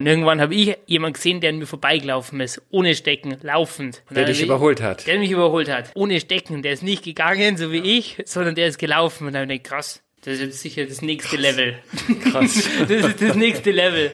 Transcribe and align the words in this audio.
Und 0.00 0.06
irgendwann 0.08 0.40
habe 0.40 0.54
ich 0.56 0.76
jemanden 0.86 1.14
gesehen, 1.14 1.40
der 1.40 1.50
an 1.50 1.58
mir 1.58 1.66
vorbeigelaufen 1.66 2.40
ist, 2.40 2.60
ohne 2.70 2.96
Stecken, 2.96 3.36
laufend. 3.42 4.02
Und 4.08 4.16
Der 4.16 4.24
dich 4.24 4.38
ich- 4.40 4.44
überholt 4.46 4.82
hat. 4.82 5.06
Der 5.06 5.18
mich 5.20 5.30
überholt 5.30 5.68
hat. 5.68 5.92
Ohne 5.94 6.18
Stecken. 6.20 6.62
Der 6.62 6.72
ist 6.72 6.82
nicht 6.82 7.04
gegangen, 7.04 7.56
so 7.56 7.70
wie 7.70 7.78
ich, 7.98 8.16
sondern 8.24 8.56
der 8.56 8.66
ist 8.66 8.78
gelaufen. 8.78 9.28
Und 9.28 9.34
dann 9.34 9.42
habe 9.42 9.54
ich 9.54 9.62
gedacht, 9.62 9.76
krass, 9.76 10.02
das 10.22 10.34
ist 10.34 10.40
jetzt 10.40 10.60
sicher 10.62 10.84
das 10.86 11.00
nächste 11.00 11.36
Level. 11.36 11.78
Krass. 12.30 12.68
Das 12.88 12.90
ist 12.90 13.22
das 13.22 13.36
nächste 13.36 13.70
Level. 13.70 14.10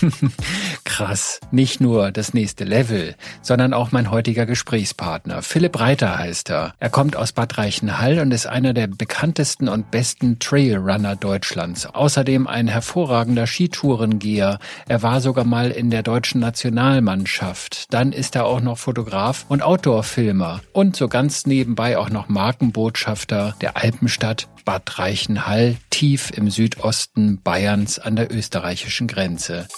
Krass. 0.96 1.40
Nicht 1.50 1.82
nur 1.82 2.10
das 2.10 2.32
nächste 2.32 2.64
Level, 2.64 3.16
sondern 3.42 3.74
auch 3.74 3.92
mein 3.92 4.10
heutiger 4.10 4.46
Gesprächspartner. 4.46 5.42
Philipp 5.42 5.78
Reiter 5.78 6.16
heißt 6.16 6.48
er. 6.48 6.72
Er 6.78 6.88
kommt 6.88 7.16
aus 7.16 7.32
Bad 7.32 7.58
Reichenhall 7.58 8.18
und 8.18 8.32
ist 8.32 8.46
einer 8.46 8.72
der 8.72 8.86
bekanntesten 8.86 9.68
und 9.68 9.90
besten 9.90 10.38
Trailrunner 10.38 11.14
Deutschlands. 11.14 11.84
Außerdem 11.84 12.46
ein 12.46 12.66
hervorragender 12.66 13.46
Skitourengeher. 13.46 14.58
Er 14.88 15.02
war 15.02 15.20
sogar 15.20 15.44
mal 15.44 15.70
in 15.70 15.90
der 15.90 16.02
deutschen 16.02 16.40
Nationalmannschaft. 16.40 17.92
Dann 17.92 18.12
ist 18.12 18.34
er 18.34 18.46
auch 18.46 18.62
noch 18.62 18.78
Fotograf 18.78 19.44
und 19.50 19.60
Outdoor-Filmer. 19.62 20.62
Und 20.72 20.96
so 20.96 21.08
ganz 21.08 21.44
nebenbei 21.44 21.98
auch 21.98 22.08
noch 22.08 22.30
Markenbotschafter 22.30 23.54
der 23.60 23.76
Alpenstadt 23.76 24.48
Bad 24.66 24.98
Reichenhall, 24.98 25.76
tief 25.90 26.32
im 26.36 26.50
Südosten 26.50 27.40
Bayerns 27.40 28.00
an 28.00 28.16
der 28.16 28.34
österreichischen 28.34 29.06
Grenze. 29.06 29.68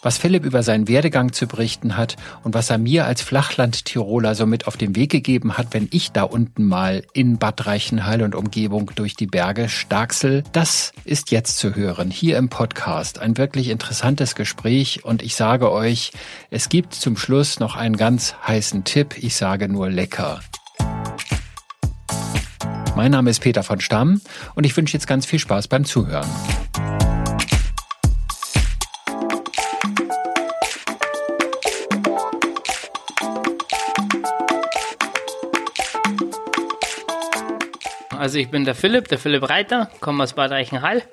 Was 0.00 0.16
Philipp 0.16 0.44
über 0.44 0.62
seinen 0.62 0.86
Werdegang 0.86 1.32
zu 1.32 1.48
berichten 1.48 1.96
hat 1.96 2.14
und 2.44 2.54
was 2.54 2.70
er 2.70 2.78
mir 2.78 3.04
als 3.04 3.20
Flachland-Tiroler 3.20 4.36
so 4.36 4.46
mit 4.46 4.68
auf 4.68 4.76
den 4.76 4.94
Weg 4.94 5.10
gegeben 5.10 5.58
hat, 5.58 5.74
wenn 5.74 5.88
ich 5.90 6.12
da 6.12 6.22
unten 6.22 6.64
mal 6.64 7.02
in 7.14 7.38
Bad 7.38 7.66
Reichenhall 7.66 8.22
und 8.22 8.36
Umgebung 8.36 8.92
durch 8.94 9.16
die 9.16 9.26
Berge 9.26 9.68
starksel, 9.68 10.44
das 10.52 10.92
ist 11.04 11.32
jetzt 11.32 11.58
zu 11.58 11.74
hören, 11.74 12.12
hier 12.12 12.38
im 12.38 12.48
Podcast. 12.48 13.18
Ein 13.18 13.36
wirklich 13.38 13.70
interessantes 13.70 14.36
Gespräch 14.36 15.04
und 15.04 15.20
ich 15.20 15.34
sage 15.34 15.72
euch, 15.72 16.12
es 16.50 16.68
gibt 16.68 16.94
zum 16.94 17.16
Schluss 17.16 17.58
noch 17.58 17.74
einen 17.74 17.96
ganz 17.96 18.36
heißen 18.46 18.84
Tipp, 18.84 19.16
ich 19.18 19.34
sage 19.34 19.68
nur 19.68 19.90
lecker. 19.90 20.40
Mein 22.98 23.12
Name 23.12 23.30
ist 23.30 23.38
Peter 23.38 23.62
von 23.62 23.80
Stamm 23.80 24.20
und 24.56 24.66
ich 24.66 24.76
wünsche 24.76 24.94
jetzt 24.94 25.06
ganz 25.06 25.24
viel 25.24 25.38
Spaß 25.38 25.68
beim 25.68 25.84
Zuhören. 25.84 26.28
Also 38.18 38.38
ich 38.40 38.50
bin 38.50 38.64
der 38.64 38.74
Philipp, 38.74 39.06
der 39.06 39.18
Philipp 39.18 39.48
Reiter, 39.48 39.88
komme 40.00 40.24
aus 40.24 40.32
Bad 40.32 40.50
Reichenhall. 40.50 41.04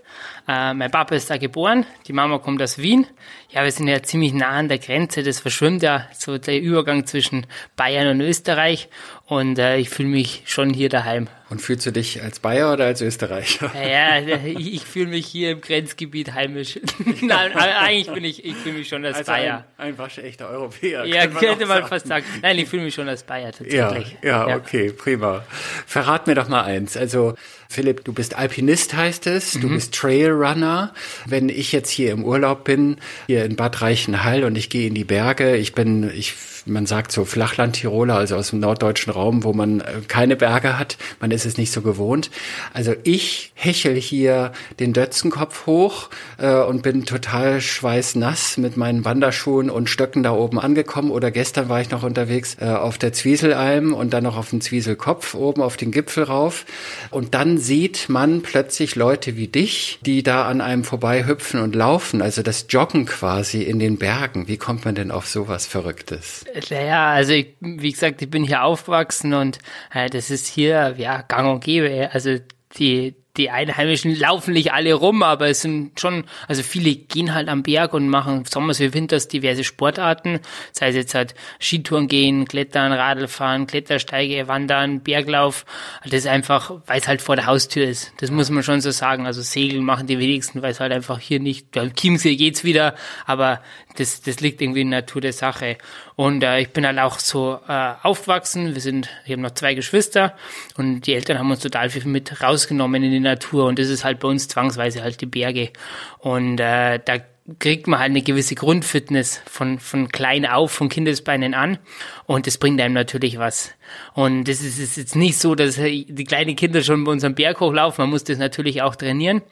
Äh, 0.48 0.74
mein 0.74 0.90
Papa 0.90 1.14
ist 1.14 1.30
da 1.30 1.38
geboren, 1.38 1.86
die 2.08 2.14
Mama 2.14 2.40
kommt 2.40 2.62
aus 2.64 2.80
Wien. 2.80 3.06
Ja, 3.52 3.64
wir 3.64 3.72
sind 3.72 3.88
ja 3.88 4.02
ziemlich 4.02 4.34
nah 4.34 4.50
an 4.50 4.70
der 4.70 4.80
Grenze, 4.80 5.22
das 5.22 5.40
verschwimmt 5.40 5.84
ja 5.84 6.08
so 6.14 6.40
der 6.40 6.60
Übergang 6.60 7.06
zwischen 7.06 7.46
Bayern 7.76 8.08
und 8.08 8.22
Österreich 8.22 8.90
und 9.28 9.58
äh, 9.58 9.78
ich 9.78 9.90
fühle 9.90 10.10
mich 10.10 10.44
schon 10.46 10.72
hier 10.72 10.90
daheim. 10.90 11.28
Und 11.50 11.62
fühlst 11.62 11.86
du 11.86 11.92
dich 11.92 12.24
als 12.24 12.40
Bayer 12.40 12.74
oder 12.74 12.86
als 12.86 13.02
Österreicher? 13.02 13.72
Ja, 13.76 14.18
ja, 14.18 14.38
ich, 14.46 14.74
ich 14.74 14.84
fühle 14.84 15.08
mich 15.08 15.28
hier 15.28 15.52
im 15.52 15.62
Grenzgebiet 15.62 16.34
heimisch. 16.34 16.80
Nein, 17.22 17.56
eigentlich 17.56 18.12
bin 18.12 18.24
ich, 18.24 18.44
ich 18.44 18.56
fühle 18.56 18.80
mich 18.80 18.88
schon 18.88 19.06
als 19.06 19.24
Bayer. 19.26 19.66
ein, 19.78 19.90
ein 19.90 19.98
waschechter 20.00 20.50
Europäer. 20.50 21.06
Ja, 21.06 21.28
könnte 21.28 21.46
könnte 21.46 21.66
man 21.68 21.78
sagen. 21.78 21.88
fast 21.88 22.08
sagen. 22.08 22.26
Nein, 22.42 22.58
ich 22.58 22.68
fühle 22.68 22.84
mich 22.84 22.96
schon 22.96 23.08
als 23.08 23.24
Bayer 23.24 23.52
Ja, 23.68 23.90
tatsächlich. 23.90 24.18
ja, 24.24 24.56
okay, 24.56 24.92
prima. 24.92 25.44
Verrat 25.86 26.26
mir 26.26 26.34
doch 26.34 26.48
mal 26.48 26.64
eins. 26.64 26.98
Also, 26.98 27.36
Philipp, 27.70 28.04
du 28.06 28.14
bist 28.14 28.36
Alpinist, 28.36 28.96
heißt 28.96 29.28
es. 29.28 29.56
Mhm. 29.56 29.62
Du 29.62 29.70
bist 29.70 29.94
Trailrunner. 29.94 30.94
Wenn 31.28 31.50
ich 31.50 31.72
jetzt 31.72 31.90
hier 31.90 32.12
im 32.12 32.24
Urlaub 32.24 32.64
bin, 32.64 32.98
hier 33.28 33.46
in 33.46 33.56
Bad 33.56 33.82
Reichenhall 33.82 34.44
und 34.46 34.58
ich 34.58 34.70
gehe 34.72 34.88
in 34.88 34.96
die 34.96 35.04
Berge, 35.04 35.58
ich 35.58 35.74
bin, 35.74 36.12
ich, 36.16 36.34
man 36.66 36.86
sagt 36.86 37.12
so 37.12 37.26
Flachland-Tiroler, 37.26 38.16
also 38.16 38.36
aus 38.36 38.50
dem 38.50 38.60
norddeutschen 38.60 39.14
Raum, 39.14 39.44
wo 39.44 39.54
man 39.54 39.82
äh, 39.82 40.02
keine 40.08 40.36
Berge 40.36 40.78
hat. 40.78 40.98
Man 41.20 41.32
ist 41.32 41.46
es 41.46 41.58
nicht 41.58 41.72
so 41.72 41.82
gewohnt. 41.82 42.32
Also 42.74 42.94
ich 43.04 43.52
hechel 43.54 43.96
hier 43.96 44.52
den 44.80 44.94
Dötzenkopf 44.94 45.68
hoch 45.68 46.10
äh, 46.38 46.56
und 46.56 46.82
bin 46.82 47.06
total 47.06 47.62
schweißnass 47.62 48.58
mit 48.58 48.78
meinen 48.78 49.06
Wanderschuhen 49.06 49.70
und 49.70 49.90
Stöcken 49.90 50.24
da 50.24 50.32
oben 50.32 50.60
angekommen. 50.60 51.12
Oder 51.12 51.32
gestern 51.32 51.70
war 51.70 51.82
ich 51.82 51.92
noch 51.92 52.04
unterwegs 52.04 52.58
äh, 52.60 52.66
auf 52.66 52.98
der 52.98 53.14
Zwieselalm 53.14 53.94
und 53.94 54.14
dann 54.14 54.24
noch 54.24 54.38
auf 54.38 54.50
dem 54.50 54.62
Zwieselkopf 54.62 55.36
oben 55.36 55.62
auf 55.62 55.78
den 55.78 55.92
Gipfel 55.92 56.24
rauf. 56.24 56.66
Und 57.12 57.36
dann 57.36 57.58
sieht 57.58 58.10
man 58.10 58.42
plötzlich 58.42 58.96
Leute 58.96 59.38
wie 59.38 59.48
dich, 59.48 60.00
die 60.02 60.24
da 60.24 60.46
an 60.46 60.62
einem 60.62 60.84
vorbei 60.84 61.28
hüpfen 61.28 61.60
und 61.60 61.76
laufen. 61.76 62.22
Also 62.22 62.42
das 62.42 62.66
Joggen 62.70 63.06
quasi 63.06 63.62
in 63.62 63.80
den 63.80 63.98
Bergen. 63.98 64.48
Wie 64.48 64.58
kommt 64.58 64.86
man 64.86 64.96
denn 64.96 65.12
auf 65.12 65.28
sowas 65.28 65.68
Verrücktes? 65.68 66.44
Naja, 66.70 67.12
also 67.12 67.34
ich, 67.34 67.56
wie 67.60 67.92
gesagt, 67.92 68.22
ich 68.22 68.30
bin 68.30 68.44
hier 68.44 68.64
aufgewachsen 68.64 69.34
und 69.34 69.60
äh, 69.94 70.10
das 70.10 70.32
ist 70.32 70.48
hier 70.48 70.96
ja 70.98 71.22
gang 71.22 71.50
und 71.50 71.64
gäbe. 71.64 72.10
Also 72.14 72.38
die 72.78 73.16
die 73.38 73.50
Einheimischen 73.50 74.18
laufen 74.18 74.54
nicht 74.54 74.72
alle 74.72 74.94
rum, 74.94 75.24
aber 75.24 75.50
es 75.50 75.62
sind 75.62 76.00
schon, 76.00 76.24
also 76.48 76.64
viele 76.64 76.96
gehen 76.96 77.34
halt 77.34 77.50
am 77.50 77.64
Berg 77.64 77.94
und 77.94 78.10
machen 78.10 78.46
Sommers 78.46 78.80
wie 78.80 78.94
Winters 78.94 79.28
diverse 79.28 79.64
Sportarten, 79.64 80.40
sei 80.72 80.90
es 80.90 80.96
jetzt 80.96 81.16
halt 81.16 81.36
Skitouren 81.60 82.08
gehen, 82.08 82.46
Klettern, 82.46 82.94
Radlfahren, 82.94 83.68
Klettersteige, 83.68 84.48
Wandern, 84.48 85.02
Berglauf. 85.02 85.66
Das 86.04 86.14
ist 86.14 86.28
einfach, 86.28 86.82
weil 86.86 87.00
es 87.00 87.08
halt 87.08 87.22
vor 87.22 87.36
der 87.36 87.46
Haustür 87.46 87.88
ist. 87.88 88.14
Das 88.18 88.32
muss 88.32 88.50
man 88.50 88.64
schon 88.64 88.82
so 88.82 88.92
sagen. 88.92 89.26
Also 89.26 89.42
Segeln 89.42 89.84
machen 89.84 90.08
die 90.08 90.20
wenigsten, 90.20 90.62
weil 90.62 90.72
es 90.72 90.80
halt 90.80 90.94
einfach 90.94 91.20
hier 91.20 91.40
nicht, 91.40 91.72
beim 91.72 91.94
Chiemsee 91.94 92.36
geht's 92.36 92.64
wieder, 92.64 92.96
aber 93.26 93.62
das, 94.00 94.22
das 94.22 94.40
liegt 94.40 94.62
irgendwie 94.62 94.82
in 94.82 94.92
der 94.92 95.02
Natur 95.02 95.22
der 95.22 95.34
Sache. 95.34 95.78
Und 96.16 96.44
äh, 96.44 96.60
ich 96.60 96.70
bin 96.70 96.86
halt 96.86 97.00
auch 97.00 97.20
so 97.20 97.60
äh, 97.68 97.94
aufgewachsen. 98.02 98.74
Wir 98.74 98.82
sind, 98.82 99.10
ich 99.26 99.32
habe 99.32 99.42
noch 99.42 99.52
zwei 99.52 99.74
Geschwister 99.74 100.36
und 100.78 101.02
die 101.02 101.14
Eltern 101.14 101.40
haben 101.40 101.52
uns 101.52 101.62
total 101.62 101.90
viel 101.90 102.06
mit 102.06 102.42
rausgenommen 102.42 103.04
in 103.04 103.12
die 103.12 103.20
Natur 103.20 103.66
und 103.66 103.80
das 103.80 103.90
ist 103.90 104.04
halt 104.04 104.20
bei 104.20 104.28
uns 104.28 104.48
zwangsweise 104.48 105.02
halt 105.02 105.22
die 105.22 105.26
Berge. 105.26 105.72
Und 106.20 106.60
äh, 106.60 107.00
da 107.04 107.20
kriegt 107.60 107.88
man 107.88 108.00
halt 108.00 108.10
eine 108.10 108.24
gewisse 108.24 108.56
Grundfitness 108.56 109.42
von, 109.46 109.80
von 109.80 110.10
klein 110.10 110.46
auf, 110.46 110.72
von 110.72 110.90
Kindesbeinen 110.90 111.54
an. 111.54 111.78
Und 112.26 112.48
das 112.48 112.58
bringt 112.58 112.82
einem 112.82 112.96
natürlich 112.96 113.38
was. 113.38 113.72
Und 114.14 114.46
das 114.46 114.62
ist, 114.62 114.80
ist 114.80 114.98
jetzt 114.98 115.16
nicht 115.16 115.38
so, 115.38 115.54
dass 115.54 115.76
die 115.76 116.24
kleinen 116.28 116.56
Kinder 116.56 116.82
schon 116.82 117.04
bei 117.04 117.12
uns 117.12 117.24
am 117.24 117.36
Berg 117.36 117.60
hochlaufen. 117.60 118.04
Man 118.04 118.10
muss 118.10 118.24
das 118.24 118.40
natürlich 118.40 118.82
auch 118.82 118.96
trainieren. 118.96 119.44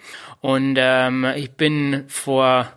Und 0.41 0.75
ähm, 0.79 1.25
ich 1.35 1.51
bin 1.51 2.05
vor 2.07 2.71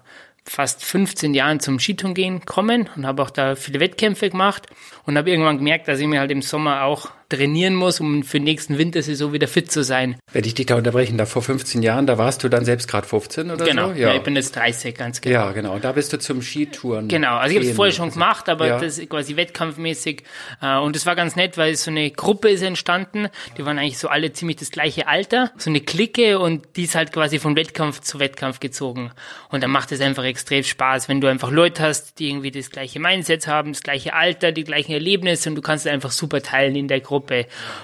fast 0.47 0.85
15 0.85 1.35
Jahren 1.35 1.61
zum 1.61 1.79
Skitouren 1.79 2.15
gehen 2.15 2.45
kommen 2.45 2.89
und 2.97 3.07
habe 3.07 3.23
auch 3.23 3.31
da 3.31 3.57
viele 3.57 3.81
Wettkämpfe 3.81 4.31
gemacht 4.31 4.67
und 5.05 5.19
habe 5.19 5.31
irgendwann 5.31 5.59
gemerkt, 5.59 5.89
dass 5.89 5.99
ich 5.99 6.07
mir 6.07 6.21
halt 6.21 6.31
im 6.31 6.43
Sommer 6.43 6.83
auch 6.85 7.11
trainieren 7.29 7.75
muss, 7.75 8.01
um 8.01 8.23
für 8.23 8.39
den 8.39 8.45
nächsten 8.45 8.79
Wintersaison 8.79 9.33
wieder 9.33 9.49
fit 9.49 9.71
zu 9.71 9.83
sein. 9.83 10.17
Wenn 10.33 10.45
ich 10.45 10.55
dich 10.55 10.67
da 10.67 10.77
unterbrechen 10.77 11.19
darf, 11.19 11.31
vor 11.31 11.43
15 11.43 11.83
Jahren, 11.83 12.07
da 12.07 12.19
warst 12.19 12.45
du 12.45 12.49
dann 12.49 12.65
selbst 12.65 12.89
gerade 12.89 13.07
15 13.07 13.51
oder 13.51 13.65
Genau, 13.65 13.89
so? 13.93 13.95
ja. 14.01 14.15
ich 14.15 14.23
bin 14.23 14.37
jetzt 14.37 14.55
30, 14.57 14.95
ganz 14.97 15.21
genau. 15.21 15.35
ja, 15.35 15.53
genau. 15.53 15.79
Da 15.79 15.93
bist 15.93 16.13
du 16.13 16.19
zum 16.19 16.43
Skitouren. 16.43 17.09
Genau, 17.09 17.37
also 17.37 17.51
ich 17.53 17.59
habe 17.61 17.69
es 17.71 17.77
vorher 17.77 17.93
schon 17.93 18.11
gemacht, 18.11 18.49
aber 18.49 18.67
Ja. 18.69 18.79
das 18.81 18.99
ist 18.99 19.11
quasi 19.11 19.37
wettkampfmäßig. 19.37 20.23
Äh, 20.63 20.77
und 20.79 20.95
das 20.95 21.07
war 21.07 21.17
ganz 21.17 21.37
nett, 21.37 21.57
weil 21.59 21.75
so 21.77 21.91
eine 21.91 22.11
Gruppe 22.11 22.49
ist 22.51 22.63
entstanden. 22.63 23.29
Die 23.59 23.65
waren 23.65 23.79
eigentlich 23.79 23.99
so 23.99 24.09
alle 24.09 24.33
ziemlich 24.33 24.57
das 24.59 24.71
gleiche 24.71 25.09
Alter. 25.09 25.51
So 25.57 25.71
eine 25.71 25.81
Clique 25.81 26.39
und 26.39 26.67
die 26.77 26.85
ist 26.85 26.95
halt 26.95 27.13
quasi 27.13 27.39
von 27.39 27.57
Wettkampf 27.57 28.01
zu 28.01 28.21
Wettkampf 28.21 28.61
gezogen. 28.61 29.11
Und 29.51 29.63
dann 29.63 29.71
macht 29.71 29.91
es 29.93 30.01
einfach 30.01 30.25
extrem 30.25 30.63
Spaß, 30.63 31.09
wenn 31.09 31.21
du 31.21 31.27
einfach 31.29 31.51
Leute 31.51 31.83
hast, 31.83 32.19
die 32.19 32.29
irgendwie 32.29 32.51
das 32.51 32.71
gleiche 32.71 33.01
Mindset 33.01 33.47
haben, 33.49 33.73
das 33.73 33.83
gleiche 33.83 34.15
Alter, 34.15 34.53
die 34.53 34.65
gleichen 34.65 34.93
Erlebnisse 34.93 35.49
und 35.49 35.55
du 35.57 35.63
kannst 35.63 35.87
es 35.87 35.93
einfach 35.93 36.11
super 36.13 36.41
teilen 36.43 36.77
in 36.77 36.87
der 36.89 37.01
Gruppe. 37.01 37.16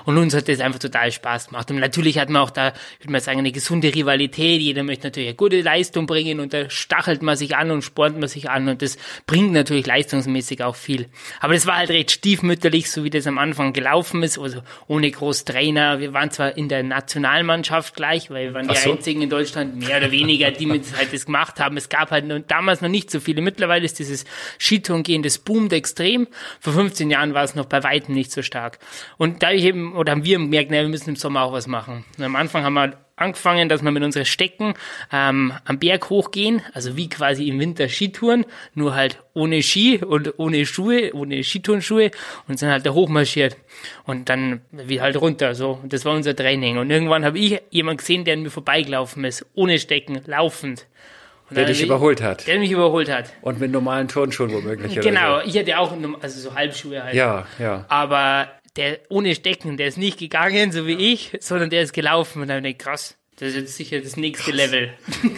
Und 0.04 0.19
uns 0.19 0.34
hat 0.34 0.48
das 0.48 0.60
einfach 0.60 0.78
total 0.78 1.12
Spaß 1.12 1.48
gemacht. 1.48 1.70
Und 1.70 1.78
natürlich 1.78 2.18
hat 2.18 2.28
man 2.28 2.42
auch 2.42 2.51
da, 2.51 2.68
ich 2.98 3.04
würde 3.04 3.12
mal 3.12 3.21
sagen, 3.21 3.39
eine 3.39 3.53
gesunde 3.53 3.95
Rivalität. 3.95 4.60
Jeder 4.60 4.83
möchte 4.83 5.07
natürlich 5.07 5.28
eine 5.28 5.36
gute 5.36 5.60
Leistung 5.60 6.07
bringen 6.07 6.41
und 6.41 6.53
da 6.53 6.68
stachelt 6.71 7.22
man 7.22 7.36
sich 7.36 7.57
an 7.57 7.71
und 7.71 7.83
spornt 7.83 8.18
man 8.18 8.28
sich 8.28 8.51
an 8.51 8.68
und 8.68 8.83
das 8.83 8.97
bringt 9.27 9.53
natürlich 9.53 9.86
leistungsmäßig 9.86 10.62
auch 10.62 10.77
viel. 10.77 11.07
Aber 11.41 11.54
das 11.54 11.66
war 11.66 11.77
halt 11.77 11.91
recht 11.91 12.10
stiefmütterlich, 12.10 12.91
so 12.91 13.04
wie 13.04 13.10
das 13.10 13.27
am 13.27 13.39
Anfang 13.39 13.72
gelaufen 13.72 14.22
ist, 14.22 14.39
also 14.39 14.62
ohne 14.86 15.10
groß 15.10 15.45
Trainer. 15.45 16.01
Wir 16.01 16.12
waren 16.12 16.30
zwar 16.30 16.57
in 16.57 16.68
der 16.68 16.83
Nationalmannschaft 16.83 17.95
gleich, 17.95 18.30
weil 18.30 18.48
wir 18.48 18.54
waren 18.54 18.68
die 18.68 18.74
Ach 18.74 18.77
so. 18.77 18.92
einzigen 18.92 19.22
in 19.22 19.30
Deutschland, 19.30 19.77
mehr 19.77 19.98
oder 19.98 20.10
weniger, 20.10 20.51
die 20.51 20.66
mit 20.66 20.84
halt 20.97 21.12
das 21.12 21.27
gemacht 21.27 21.60
haben. 21.60 21.77
Es 21.77 21.89
gab 21.89 22.10
halt 22.10 22.24
damals 22.51 22.80
noch 22.80 22.89
nicht 22.89 23.10
so 23.10 23.21
viele. 23.21 23.42
Mittlerweile 23.42 23.84
ist 23.84 23.98
dieses 23.98 24.24
Skitourengehen, 24.59 25.22
das 25.22 25.39
boomt 25.39 25.72
extrem. 25.72 26.28
Vor 26.60 26.72
15 26.72 27.10
Jahren 27.10 27.34
war 27.34 27.45
es 27.45 27.54
noch 27.54 27.66
bei 27.66 27.83
weitem 27.83 28.15
nicht 28.15 28.33
so 28.33 28.42
stark. 28.42 28.78
Und 29.16 29.22
da 29.28 29.51
ich 29.51 29.65
eben, 29.65 29.95
oder 29.95 30.13
haben 30.13 30.24
wir 30.24 30.39
gemerkt, 30.39 30.71
na, 30.71 30.78
wir 30.78 30.89
müssen 30.89 31.10
im 31.10 31.16
Sommer 31.16 31.42
auch 31.42 31.53
was 31.53 31.66
machen. 31.66 32.04
Und 32.19 32.24
am 32.24 32.34
Anfang 32.34 32.65
haben 32.65 32.74
wir 32.74 32.97
angefangen, 33.16 33.69
dass 33.69 33.83
wir 33.83 33.91
mit 33.91 34.03
unseren 34.03 34.24
Stecken 34.24 34.74
ähm, 35.13 35.53
am 35.65 35.78
Berg 35.78 36.10
hochgehen, 36.10 36.63
also 36.74 36.97
wie 36.97 37.09
quasi 37.09 37.48
im 37.48 37.60
Winter 37.60 37.89
Skitouren, 37.89 38.45
nur 38.74 38.95
halt 38.95 39.22
ohne 39.34 39.63
Ski 39.63 39.98
und 39.98 40.39
ohne 40.39 40.66
Schuhe, 40.66 41.15
ohne 41.15 41.42
Skiturnschuhe 41.45 42.10
und 42.48 42.59
sind 42.59 42.71
halt 42.71 42.84
da 42.84 42.91
hochmarschiert 42.91 43.57
und 44.04 44.28
dann 44.28 44.63
wie 44.72 45.01
halt 45.01 45.21
runter 45.21 45.54
so. 45.54 45.78
Und 45.83 45.92
das 45.92 46.04
war 46.04 46.15
unser 46.15 46.34
Training. 46.34 46.78
Und 46.78 46.91
irgendwann 46.91 47.24
habe 47.24 47.39
ich 47.39 47.60
jemanden 47.71 47.98
gesehen, 47.98 48.24
der 48.24 48.34
an 48.34 48.42
mir 48.42 48.51
vorbeigelaufen 48.51 49.24
ist, 49.24 49.47
ohne 49.54 49.78
Stecken, 49.78 50.21
laufend. 50.27 50.86
Und 51.48 51.57
Der 51.57 51.66
dich 51.66 51.83
überholt 51.83 52.22
hat. 52.22 52.47
Der 52.47 52.59
mich 52.59 52.71
überholt 52.71 53.10
hat. 53.10 53.30
Und 53.42 53.60
mit 53.60 53.71
normalen 53.71 54.09
Turnschuhen 54.09 54.53
womöglich. 54.53 54.98
Genau, 54.98 55.41
So. 55.41 55.47
ich 55.47 55.59
hatte 55.59 55.78
auch 55.78 55.92
also 56.22 56.41
so 56.41 56.54
Halbschuhe 56.54 57.04
halt. 57.04 57.15
Ja, 57.15 57.47
ja. 57.59 57.84
Aber 57.89 58.48
der 58.77 59.01
ohne 59.10 59.34
Stecken, 59.34 59.77
der 59.77 59.89
ist 59.89 59.98
nicht 59.98 60.19
gegangen, 60.19 60.72
so 60.72 60.86
wie 60.86 61.13
ich, 61.13 61.36
sondern 61.41 61.71
der 61.71 61.83
ist 61.83 61.92
gelaufen 61.92 62.42
und 62.42 62.48
dann 62.48 62.59
hab 62.59 62.71
ich 62.71 62.78
krass. 62.78 63.19
Das 63.42 63.50
ist 63.50 63.56
jetzt 63.56 63.77
sicher 63.77 63.98
das 64.00 64.16
nächste 64.16 64.53
Level. 64.53 64.91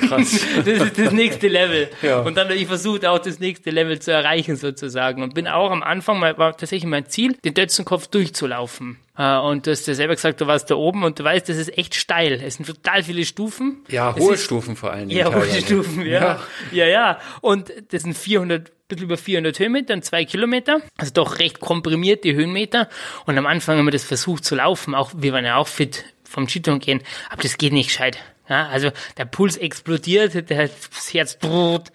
Krass. 0.06 0.44
Das 0.56 0.66
ist 0.66 0.98
das 0.98 1.12
nächste 1.12 1.48
Level. 1.48 1.88
Ja. 2.02 2.18
Und 2.20 2.36
dann 2.36 2.48
habe 2.48 2.54
ich 2.58 2.66
versucht, 2.66 3.06
auch 3.06 3.18
das 3.18 3.40
nächste 3.40 3.70
Level 3.70 3.98
zu 3.98 4.10
erreichen, 4.12 4.56
sozusagen. 4.56 5.22
Und 5.22 5.32
bin 5.32 5.48
auch 5.48 5.70
am 5.70 5.82
Anfang, 5.82 6.18
mal, 6.18 6.36
war 6.36 6.54
tatsächlich 6.54 6.84
mein 6.84 7.06
Ziel, 7.06 7.34
den 7.46 7.54
Dötzenkopf 7.54 8.08
durchzulaufen. 8.08 8.98
Äh, 9.16 9.38
Und 9.38 9.66
du 9.66 9.70
hast 9.70 9.86
ja 9.86 9.94
selber 9.94 10.14
gesagt, 10.16 10.42
du 10.42 10.46
warst 10.46 10.70
da 10.70 10.74
oben 10.74 11.02
und 11.02 11.18
du 11.18 11.24
weißt, 11.24 11.48
das 11.48 11.56
ist 11.56 11.78
echt 11.78 11.94
steil. 11.94 12.42
Es 12.44 12.56
sind 12.56 12.66
total 12.66 13.02
viele 13.02 13.24
Stufen. 13.24 13.78
Ja, 13.88 14.10
Es 14.14 14.22
hohe 14.22 14.34
ist- 14.34 14.44
Stufen 14.44 14.76
vor 14.76 14.92
allen 14.92 15.08
Dingen. 15.08 15.20
ja, 15.20 15.34
hohe. 15.34 15.46
Stufen, 15.62 16.04
ja. 16.04 16.40
ja. 16.72 16.86
Ja, 16.86 17.18
Und 17.40 17.72
das 17.90 18.02
sind 18.02 18.14
400, 18.18 18.70
bisschen 18.86 19.04
über 19.06 19.16
400 19.16 19.58
Höhenmeter 19.58 19.94
und 19.94 20.04
zwei 20.04 20.26
Kilometer. 20.26 20.80
Also 20.98 21.12
doch 21.14 21.38
recht 21.38 21.58
komprimiert, 21.60 22.24
die 22.24 22.34
Höhenmeter. 22.34 22.90
Und 23.24 23.38
am 23.38 23.46
Anfang 23.46 23.78
haben 23.78 23.86
wir 23.86 23.92
das 23.92 24.04
versucht 24.04 24.44
zu 24.44 24.56
laufen. 24.56 24.94
Auch, 24.94 25.12
wir 25.16 25.32
waren 25.32 25.46
ja 25.46 25.56
auch 25.56 25.68
fit 25.68 26.04
vom 26.34 26.48
Skitouren 26.48 26.81
gehen. 26.81 27.00
Aber 27.31 27.42
das 27.42 27.56
geht 27.56 27.72
nicht 27.72 27.88
gescheit. 27.88 28.19
Ja, 28.48 28.66
also 28.69 28.90
der 29.16 29.25
Puls 29.25 29.56
explodiert, 29.56 30.34
der, 30.50 30.69
das 30.69 31.14
Herz 31.14 31.38
droht. 31.38 31.90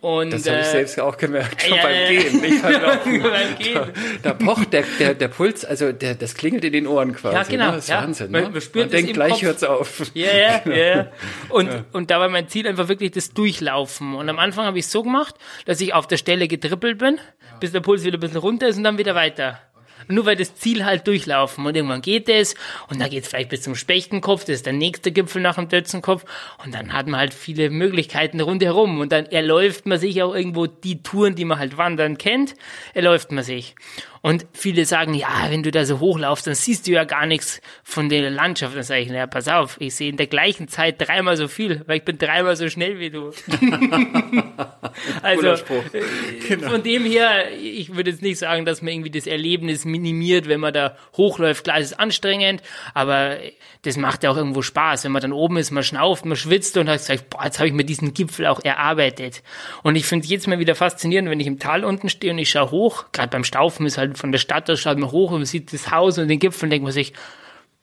Und, 0.00 0.32
Das 0.32 0.48
habe 0.48 0.58
ich 0.58 0.66
äh, 0.66 0.70
selbst 0.72 0.98
auch 0.98 1.16
gemerkt, 1.16 1.62
schon 1.62 1.76
ja, 1.76 1.82
beim 1.84 1.94
ja, 1.94 2.08
Gehen, 2.08 2.40
nicht 2.40 2.60
beim 2.62 2.72
Laufen. 2.82 3.22
beim 3.22 3.56
Gehen. 3.56 3.80
Da, 4.24 4.30
da 4.30 4.34
pocht 4.34 4.72
der, 4.72 4.82
der, 4.98 5.14
der 5.14 5.28
Puls, 5.28 5.64
also 5.64 5.92
der, 5.92 6.16
das 6.16 6.34
klingelt 6.34 6.64
in 6.64 6.72
den 6.72 6.88
Ohren 6.88 7.14
quasi. 7.14 7.36
Ja, 7.36 7.42
genau, 7.44 7.66
Ne? 7.66 7.72
Das 7.76 7.84
ist 7.84 7.88
ja. 7.90 8.02
Wahnsinn. 8.02 8.32
Man- 8.32 8.42
Ne? 8.42 8.50
man 8.50 8.60
spürt 8.60 8.86
es 8.86 8.90
denkt, 8.90 9.12
gleich 9.14 9.30
Kopf. 9.34 9.42
hört's 9.42 9.62
auf. 9.62 10.02
Ja, 10.14 10.36
ja, 10.36 10.62
ja, 10.72 10.74
ja. 10.96 11.06
Und, 11.50 11.70
und 11.92 12.10
da 12.10 12.18
war 12.18 12.28
mein 12.28 12.48
Ziel 12.48 12.66
einfach 12.66 12.88
wirklich 12.88 13.12
das 13.12 13.32
Durchlaufen. 13.32 14.16
Und 14.16 14.28
am 14.28 14.40
Anfang 14.40 14.66
habe 14.66 14.76
ich 14.80 14.88
so 14.88 15.04
gemacht, 15.04 15.36
dass 15.66 15.80
ich 15.80 15.94
auf 15.94 16.08
der 16.08 16.16
Stelle 16.16 16.48
getrippelt 16.48 16.98
bin, 16.98 17.20
bis 17.60 17.70
der 17.70 17.78
Puls 17.78 18.02
wieder 18.02 18.16
ein 18.16 18.20
bisschen 18.20 18.38
runter 18.38 18.66
ist 18.66 18.78
und 18.78 18.82
dann 18.82 18.98
wieder 18.98 19.14
weiter. 19.14 19.60
Nur 20.08 20.26
weil 20.26 20.36
das 20.36 20.54
Ziel 20.54 20.84
halt 20.84 21.06
durchlaufen 21.06 21.66
und 21.66 21.76
irgendwann 21.76 22.02
geht 22.02 22.28
es 22.28 22.54
und 22.88 23.00
dann 23.00 23.10
geht 23.10 23.24
es 23.24 23.28
vielleicht 23.28 23.50
bis 23.50 23.62
zum 23.62 23.74
Spechtenkopf, 23.74 24.42
das 24.42 24.56
ist 24.56 24.66
der 24.66 24.72
nächste 24.72 25.12
Gipfel 25.12 25.42
nach 25.42 25.56
dem 25.56 25.68
Dötzenkopf 25.68 26.24
und 26.64 26.74
dann 26.74 26.92
hat 26.92 27.06
man 27.06 27.20
halt 27.20 27.34
viele 27.34 27.70
Möglichkeiten 27.70 28.40
rundherum 28.40 29.00
und 29.00 29.12
dann 29.12 29.26
erläuft 29.26 29.86
man 29.86 29.98
sich 29.98 30.22
auch 30.22 30.34
irgendwo 30.34 30.66
die 30.66 31.02
Touren, 31.02 31.34
die 31.34 31.44
man 31.44 31.58
halt 31.58 31.76
wandern 31.76 32.18
kennt, 32.18 32.54
erläuft 32.94 33.32
man 33.32 33.44
sich. 33.44 33.74
Und 34.22 34.46
viele 34.52 34.84
sagen, 34.84 35.14
ja, 35.14 35.46
wenn 35.48 35.64
du 35.64 35.72
da 35.72 35.84
so 35.84 35.98
hochlaufst, 35.98 36.46
dann 36.46 36.54
siehst 36.54 36.86
du 36.86 36.92
ja 36.92 37.02
gar 37.02 37.26
nichts 37.26 37.60
von 37.82 38.08
der 38.08 38.30
Landschaft. 38.30 38.76
Dann 38.76 38.84
sage 38.84 39.00
ich, 39.00 39.08
naja, 39.08 39.26
pass 39.26 39.48
auf, 39.48 39.76
ich 39.80 39.96
sehe 39.96 40.10
in 40.10 40.16
der 40.16 40.28
gleichen 40.28 40.68
Zeit 40.68 41.00
dreimal 41.00 41.36
so 41.36 41.48
viel, 41.48 41.82
weil 41.86 41.98
ich 41.98 42.04
bin 42.04 42.18
dreimal 42.18 42.54
so 42.54 42.68
schnell 42.68 43.00
wie 43.00 43.10
du. 43.10 43.32
also 45.22 45.48
äh, 45.48 46.58
von 46.58 46.84
dem 46.84 47.04
her, 47.04 47.50
ich 47.52 47.96
würde 47.96 48.10
jetzt 48.10 48.22
nicht 48.22 48.38
sagen, 48.38 48.64
dass 48.64 48.80
man 48.80 48.92
irgendwie 48.92 49.10
das 49.10 49.26
Erlebnis 49.26 49.84
minimiert, 49.84 50.48
wenn 50.48 50.60
man 50.60 50.72
da 50.72 50.96
hochläuft. 51.16 51.64
Klar, 51.64 51.78
es 51.78 51.90
ist 51.90 51.98
anstrengend, 51.98 52.62
aber 52.94 53.38
das 53.82 53.96
macht 53.96 54.22
ja 54.22 54.30
auch 54.30 54.36
irgendwo 54.36 54.62
Spaß. 54.62 55.02
Wenn 55.02 55.10
man 55.10 55.22
dann 55.22 55.32
oben 55.32 55.56
ist, 55.56 55.72
man 55.72 55.82
schnauft, 55.82 56.24
man 56.26 56.36
schwitzt 56.36 56.76
und 56.76 56.88
hat 56.88 56.98
gesagt, 56.98 57.28
boah, 57.30 57.44
jetzt 57.44 57.58
habe 57.58 57.66
ich 57.66 57.74
mir 57.74 57.84
diesen 57.84 58.14
Gipfel 58.14 58.46
auch 58.46 58.62
erarbeitet. 58.62 59.42
Und 59.82 59.96
ich 59.96 60.06
finde 60.06 60.24
es 60.24 60.30
jetzt 60.30 60.46
mal 60.46 60.60
wieder 60.60 60.76
faszinierend, 60.76 61.28
wenn 61.28 61.40
ich 61.40 61.48
im 61.48 61.58
Tal 61.58 61.84
unten 61.84 62.08
stehe 62.08 62.32
und 62.32 62.38
ich 62.38 62.50
schaue 62.50 62.70
hoch, 62.70 63.06
gerade 63.10 63.30
beim 63.30 63.42
Staufen 63.42 63.84
ist 63.84 63.98
halt 63.98 64.11
von 64.18 64.32
der 64.32 64.38
Stadt 64.38 64.68
aus, 64.70 64.80
schaut 64.80 64.98
man 64.98 65.10
hoch 65.10 65.30
und 65.30 65.38
man 65.38 65.46
sieht 65.46 65.72
das 65.72 65.90
Haus 65.90 66.18
und 66.18 66.28
den 66.28 66.38
Gipfel 66.38 66.66
und 66.66 66.70
denkt 66.70 66.84
man 66.84 66.92
sich, 66.92 67.12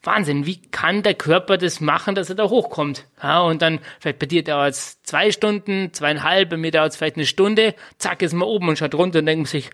Wahnsinn, 0.01 0.45
wie 0.45 0.61
kann 0.61 1.03
der 1.03 1.13
Körper 1.13 1.57
das 1.57 1.81
machen, 1.81 2.15
dass 2.15 2.29
er 2.29 2.35
da 2.35 2.49
hochkommt? 2.49 3.05
Ja, 3.21 3.41
und 3.41 3.61
dann, 3.61 3.79
vielleicht 3.99 4.19
bei 4.19 4.27
dir 4.27 4.43
dauert 4.43 4.71
es 4.71 5.03
zwei 5.03 5.31
Stunden, 5.31 5.91
zweieinhalb, 5.91 6.49
bei 6.49 6.57
mir 6.57 6.71
dauert 6.71 6.91
es 6.91 6.97
vielleicht 6.97 7.17
eine 7.17 7.25
Stunde, 7.25 7.75
zack, 7.97 8.21
ist 8.21 8.33
man 8.33 8.47
oben 8.47 8.69
und 8.69 8.77
schaut 8.77 8.95
runter 8.95 9.19
und 9.19 9.25
denkt 9.25 9.39
man 9.39 9.45
sich, 9.45 9.69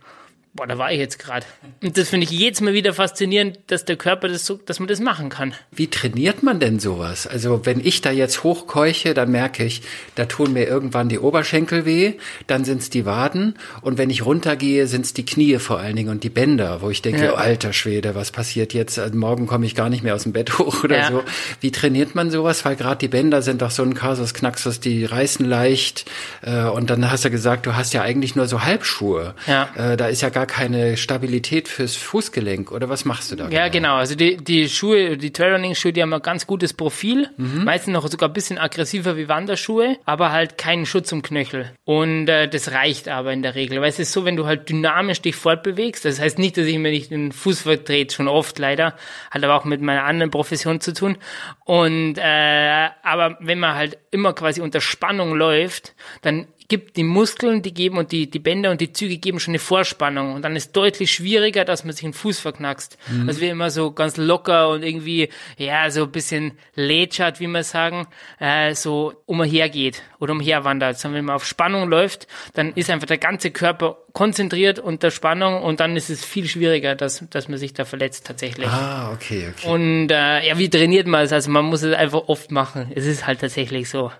boah, 0.55 0.65
da 0.67 0.77
war 0.77 0.91
ich 0.91 0.99
jetzt 0.99 1.19
gerade. 1.19 1.45
Und 1.83 1.97
das 1.97 2.09
finde 2.09 2.23
ich 2.25 2.31
jedes 2.31 2.61
Mal 2.61 2.73
wieder 2.73 2.93
faszinierend, 2.93 3.59
dass 3.67 3.83
der 3.85 3.97
Körper 3.97 4.27
das 4.29 4.45
so, 4.45 4.55
dass 4.55 4.79
man 4.79 4.87
das 4.87 4.99
machen 5.01 5.29
kann. 5.29 5.53
Wie 5.71 5.87
trainiert 5.89 6.43
man 6.43 6.59
denn 6.59 6.79
sowas? 6.79 7.27
Also 7.27 7.65
wenn 7.65 7.79
ich 7.85 8.01
da 8.01 8.11
jetzt 8.11 8.43
hochkeuche, 8.43 9.13
dann 9.13 9.31
merke 9.31 9.65
ich, 9.65 9.81
da 10.15 10.25
tun 10.25 10.53
mir 10.53 10.65
irgendwann 10.65 11.09
die 11.09 11.19
Oberschenkel 11.19 11.85
weh, 11.85 12.13
dann 12.47 12.63
sind's 12.65 12.89
die 12.89 13.05
Waden 13.05 13.55
und 13.81 13.97
wenn 13.97 14.09
ich 14.09 14.25
runtergehe, 14.25 14.87
sind's 14.87 15.13
die 15.13 15.25
Knie 15.25 15.59
vor 15.59 15.79
allen 15.79 15.95
Dingen 15.95 16.09
und 16.09 16.23
die 16.23 16.29
Bänder, 16.29 16.81
wo 16.81 16.89
ich 16.89 17.01
denke, 17.01 17.25
Ja. 17.25 17.33
oh, 17.33 17.35
alter 17.35 17.73
Schwede, 17.73 18.15
was 18.15 18.31
passiert 18.31 18.73
jetzt? 18.73 18.97
Also 18.97 19.17
morgen 19.17 19.47
komme 19.47 19.65
ich 19.65 19.75
gar 19.75 19.89
nicht 19.89 20.03
mehr 20.03 20.15
aus 20.15 20.23
dem 20.23 20.31
Bett 20.33 20.57
hoch 20.59 20.83
oder 20.83 20.97
Ja. 20.97 21.11
so. 21.11 21.23
Wie 21.59 21.71
trainiert 21.71 22.15
man 22.15 22.31
sowas? 22.31 22.63
Weil 22.65 22.75
gerade 22.77 22.97
die 22.99 23.07
Bänder 23.09 23.41
sind 23.41 23.61
doch 23.61 23.71
so 23.71 23.83
ein 23.83 23.93
Kasus 23.93 24.33
Knaxus, 24.33 24.79
die 24.79 25.03
reißen 25.05 25.45
leicht 25.45 26.05
äh, 26.41 26.63
und 26.63 26.89
dann 26.89 27.11
hast 27.11 27.25
du 27.25 27.29
gesagt, 27.29 27.65
du 27.65 27.75
hast 27.75 27.93
ja 27.93 28.01
eigentlich 28.01 28.35
nur 28.35 28.47
so 28.47 28.63
Halbschuhe. 28.63 29.35
Ja. 29.47 29.69
Äh, 29.75 29.97
da 29.97 30.07
ist 30.07 30.21
ja 30.21 30.29
gar 30.29 30.44
keine 30.45 30.97
Stabilität 30.97 31.67
fürs 31.67 31.95
Fußgelenk 31.95 32.71
oder 32.71 32.89
was 32.89 33.05
machst 33.05 33.31
du 33.31 33.35
da? 33.35 33.49
Ja, 33.49 33.67
genau. 33.69 33.95
Also 33.95 34.15
die, 34.15 34.37
die 34.37 34.69
Schuhe, 34.69 35.17
die 35.17 35.31
Trailrunning-Schuhe, 35.31 35.93
die 35.93 36.01
haben 36.01 36.13
ein 36.13 36.21
ganz 36.21 36.47
gutes 36.47 36.73
Profil. 36.73 37.29
Meistens 37.37 37.93
noch 37.93 38.07
sogar 38.07 38.29
ein 38.29 38.33
bisschen 38.33 38.57
aggressiver 38.57 39.17
wie 39.17 39.27
Wanderschuhe, 39.27 39.97
aber 40.05 40.31
halt 40.31 40.57
keinen 40.57 40.85
Schutz 40.85 41.11
um 41.11 41.21
Knöchel. 41.21 41.71
Und 41.83 42.27
äh, 42.27 42.47
das 42.47 42.71
reicht 42.71 43.07
aber 43.07 43.33
in 43.33 43.41
der 43.41 43.55
Regel. 43.55 43.81
Weil 43.81 43.89
es 43.89 43.99
ist 43.99 44.11
so, 44.11 44.25
wenn 44.25 44.35
du 44.35 44.45
halt 44.45 44.69
dynamisch 44.69 45.21
dich 45.21 45.35
fortbewegst, 45.35 46.05
das 46.05 46.19
heißt 46.19 46.39
nicht, 46.39 46.57
dass 46.57 46.65
ich 46.65 46.77
mir 46.77 46.91
nicht 46.91 47.11
den 47.11 47.31
Fuß 47.31 47.61
vertrete, 47.61 48.13
schon 48.13 48.27
oft 48.27 48.59
leider, 48.59 48.95
hat 49.31 49.43
aber 49.43 49.55
auch 49.55 49.65
mit 49.65 49.81
meiner 49.81 50.03
anderen 50.03 50.31
Profession 50.31 50.81
zu 50.81 50.93
tun. 50.93 51.17
Und 51.65 52.17
äh, 52.17 52.89
aber 53.03 53.37
wenn 53.39 53.59
man 53.59 53.75
halt 53.75 53.97
immer 54.11 54.33
quasi 54.33 54.61
unter 54.61 54.81
Spannung 54.81 55.35
läuft, 55.35 55.93
dann 56.21 56.47
gibt 56.67 56.97
die 56.97 57.03
Muskeln, 57.03 57.61
die 57.61 57.73
geben 57.73 57.97
und 57.97 58.11
die, 58.11 58.29
die 58.29 58.39
Bänder 58.39 58.71
und 58.71 58.81
die 58.81 58.91
Züge 58.91 59.17
geben 59.17 59.39
schon 59.39 59.51
eine 59.51 59.59
Vorspannung 59.59 60.33
und 60.33 60.41
dann 60.41 60.55
ist 60.55 60.75
deutlich 60.75 61.11
schwieriger, 61.11 61.65
dass 61.65 61.83
man 61.83 61.93
sich 61.93 62.01
den 62.01 62.13
Fuß 62.13 62.39
verknackst. 62.39 62.97
Also 63.27 63.41
wir 63.41 63.51
immer 63.51 63.69
so 63.69 63.91
ganz 63.91 64.17
locker 64.17 64.69
und 64.69 64.83
irgendwie, 64.83 65.29
ja, 65.57 65.89
so 65.91 66.03
ein 66.03 66.11
bisschen 66.11 66.53
lätschert, 66.75 67.39
wie 67.39 67.47
man 67.47 67.63
sagen, 67.63 68.07
äh, 68.39 68.73
so 68.73 69.13
umhergeht 69.25 70.01
oder 70.19 70.33
umherwandert. 70.33 70.97
Sondern 70.97 71.19
wenn 71.19 71.25
man 71.25 71.35
auf 71.35 71.45
Spannung 71.45 71.89
läuft, 71.89 72.27
dann 72.53 72.73
ist 72.73 72.89
einfach 72.89 73.07
der 73.07 73.17
ganze 73.17 73.51
Körper 73.51 73.97
konzentriert 74.13 74.79
unter 74.79 75.11
Spannung 75.11 75.61
und 75.61 75.79
dann 75.79 75.95
ist 75.95 76.09
es 76.09 76.23
viel 76.23 76.47
schwieriger, 76.47 76.95
dass, 76.95 77.23
dass 77.29 77.47
man 77.47 77.57
sich 77.57 77.73
da 77.73 77.85
verletzt 77.85 78.25
tatsächlich. 78.25 78.67
Ah, 78.67 79.11
okay, 79.13 79.49
okay. 79.51 79.69
Und 79.69 80.09
äh, 80.09 80.47
ja, 80.47 80.57
wie 80.57 80.69
trainiert 80.69 81.05
man 81.05 81.23
es? 81.23 81.33
Also 81.33 81.51
man 81.51 81.65
muss 81.65 81.83
es 81.83 81.93
einfach 81.93 82.27
oft 82.27 82.49
machen. 82.49 82.91
Es 82.95 83.05
ist 83.05 83.27
halt 83.27 83.41
tatsächlich 83.41 83.89
so. 83.89 84.11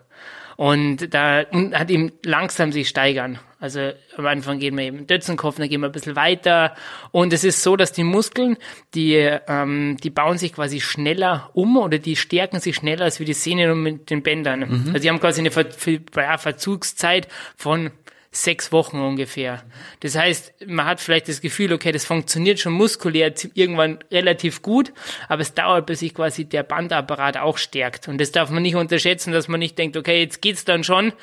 Und 0.55 1.13
da 1.13 1.41
und 1.51 1.77
hat 1.77 1.89
eben 1.89 2.11
langsam 2.23 2.71
sich 2.71 2.87
steigern. 2.89 3.39
Also 3.59 3.91
am 4.15 4.25
Anfang 4.27 4.59
gehen 4.59 4.77
wir 4.77 4.83
eben 4.83 5.07
Dötzenkopf, 5.07 5.57
dann 5.57 5.69
gehen 5.69 5.81
wir 5.81 5.87
ein 5.87 5.91
bisschen 5.91 6.15
weiter. 6.15 6.75
Und 7.11 7.33
es 7.33 7.43
ist 7.43 7.63
so, 7.63 7.75
dass 7.75 7.91
die 7.93 8.03
Muskeln, 8.03 8.57
die, 8.93 9.15
ähm, 9.15 9.97
die 10.03 10.09
bauen 10.09 10.37
sich 10.37 10.53
quasi 10.53 10.81
schneller 10.81 11.49
um 11.53 11.77
oder 11.77 11.97
die 11.97 12.15
stärken 12.15 12.59
sich 12.59 12.75
schneller 12.75 13.05
als 13.05 13.19
wie 13.19 13.25
die 13.25 13.33
Sehnen 13.33 13.81
mit 13.81 14.09
den 14.09 14.21
Bändern. 14.23 14.83
Also 14.87 14.99
die 14.99 15.09
haben 15.09 15.19
quasi 15.19 15.39
eine 15.41 15.51
Ver 15.51 15.65
Ver 15.71 16.37
Verzugszeit 16.37 17.27
von 17.55 17.91
sechs 18.35 18.71
Wochen 18.71 18.99
ungefähr. 18.99 19.63
Das 20.01 20.15
heißt, 20.15 20.53
man 20.67 20.85
hat 20.85 20.99
vielleicht 20.99 21.29
das 21.29 21.41
Gefühl, 21.41 21.73
okay, 21.73 21.91
das 21.91 22.05
funktioniert 22.05 22.59
schon 22.59 22.73
muskulär 22.73 23.33
irgendwann 23.53 23.99
relativ 24.11 24.61
gut, 24.61 24.93
aber 25.27 25.41
es 25.41 25.53
dauert, 25.53 25.85
bis 25.85 25.99
sich 25.99 26.13
quasi 26.13 26.45
der 26.45 26.63
Bandapparat 26.63 27.37
auch 27.37 27.57
stärkt. 27.57 28.07
Und 28.07 28.19
das 28.19 28.31
darf 28.31 28.49
man 28.49 28.63
nicht 28.63 28.75
unterschätzen, 28.75 29.31
dass 29.31 29.47
man 29.47 29.59
nicht 29.59 29.77
denkt, 29.77 29.97
okay, 29.97 30.19
jetzt 30.21 30.41
geht's 30.41 30.65
dann 30.65 30.83
schon, 30.83 31.13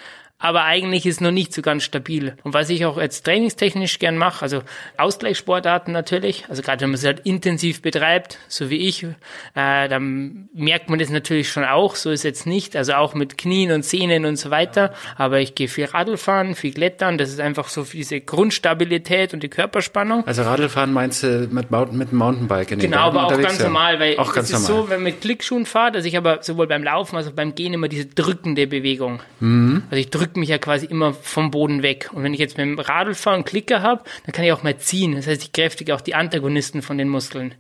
aber 0.43 0.65
eigentlich 0.65 1.07
ist 1.07 1.21
noch 1.21 1.31
nicht 1.31 1.55
so 1.55 1.63
ganz 1.63 1.85
stabil. 1.85 2.37
Und 2.43 2.53
was 2.53 2.69
ich 2.69 2.85
auch 2.85 2.99
jetzt 2.99 3.25
trainingstechnisch 3.25 3.99
gern 4.01 4.19
mache, 4.19 4.43
also 4.43 4.63
Ausgleichssportarten 4.99 5.93
natürlich, 5.93 6.45
also 6.49 6.63
gerade 6.63 6.83
wenn 6.83 6.91
man 6.91 6.97
es 6.97 7.05
halt 7.05 7.21
intensiv 7.21 7.81
betreibt, 7.81 8.39
so 8.49 8.69
wie 8.69 8.89
ich, 8.89 9.05
äh, 9.05 9.89
dann 9.89 10.49
merkt 10.53 10.91
man 10.91 10.99
das 10.99 11.11
natürlich 11.11 11.49
schon 11.49 11.65
auch, 11.65 11.95
so 11.95 12.11
ist 12.11 12.25
jetzt 12.25 12.47
nicht, 12.47 12.77
also 12.77 12.95
auch 12.95 13.15
mit 13.15 13.39
Knien 13.39 13.71
und 13.71 13.85
Sehnen 13.85 14.25
und 14.25 14.37
so 14.37 14.51
weiter, 14.51 14.93
aber 15.17 15.39
ich 15.39 15.55
gehe 15.55 15.69
viel 15.69 15.85
Radl 15.85 16.17
fahren, 16.17 16.57
viel 16.57 16.73
Klettern, 16.75 17.19
das 17.19 17.31
ist 17.31 17.41
einfach 17.41 17.69
so 17.69 17.85
diese 17.85 18.21
Grundstabilität 18.21 19.33
und 19.35 19.43
die 19.43 19.49
Körperspannung. 19.49 20.27
Also 20.27 20.43
Radlfahren 20.43 20.93
meinst 20.93 21.23
du 21.23 21.49
mit, 21.51 21.71
Mountain, 21.71 21.97
mit 21.99 22.11
dem 22.11 22.19
Mountainbike 22.19 22.73
in 22.73 22.81
den 22.81 22.91
Genau, 22.91 23.13
Bergen 23.13 23.19
aber 23.19 23.35
auch 23.35 23.41
ganz 23.41 23.59
ja? 23.59 23.65
normal, 23.67 24.01
weil 24.01 24.19
auch 24.19 24.35
ganz 24.35 24.51
es 24.51 24.59
ist 24.59 24.69
normal. 24.69 24.85
so, 24.85 24.91
wenn 24.91 24.97
man 24.97 25.13
mit 25.13 25.21
Klickschuhen 25.21 25.67
fahrt, 25.67 25.95
dass 25.95 26.05
ich 26.05 26.17
aber 26.17 26.43
sowohl 26.43 26.67
beim 26.67 26.83
Laufen 26.83 27.17
als 27.17 27.29
auch 27.29 27.33
beim 27.33 27.55
Gehen 27.55 27.75
immer 27.75 27.89
diese 27.89 28.07
drückende 28.07 28.67
Bewegung. 28.67 29.21
Also 29.41 29.97
ich 29.97 30.11
drücke 30.11 30.32
mich 30.37 30.49
ja 30.49 30.59
quasi 30.59 30.87
immer 30.87 31.13
vom 31.15 31.51
Boden 31.51 31.83
weg. 31.83 32.11
Und 32.13 32.23
wenn 32.23 32.35
ich 32.35 32.41
jetzt 32.41 32.57
mit 32.59 32.67
dem 32.67 32.79
Radl 32.79 33.15
fahre 33.15 33.37
und 33.39 33.45
Klicker 33.47 33.83
habe, 33.83 34.03
dann 34.25 34.33
kann 34.33 34.45
ich 34.45 34.53
auch 34.53 34.63
mal 34.63 34.77
ziehen. 34.79 35.15
Das 35.15 35.27
heißt, 35.27 35.43
ich 35.43 35.53
kräftige 35.53 35.95
auch 35.95 36.01
die 36.01 36.15
Antagonisten 36.15 36.83
von 36.83 36.99
den 36.99 37.09
Muskeln. 37.09 37.55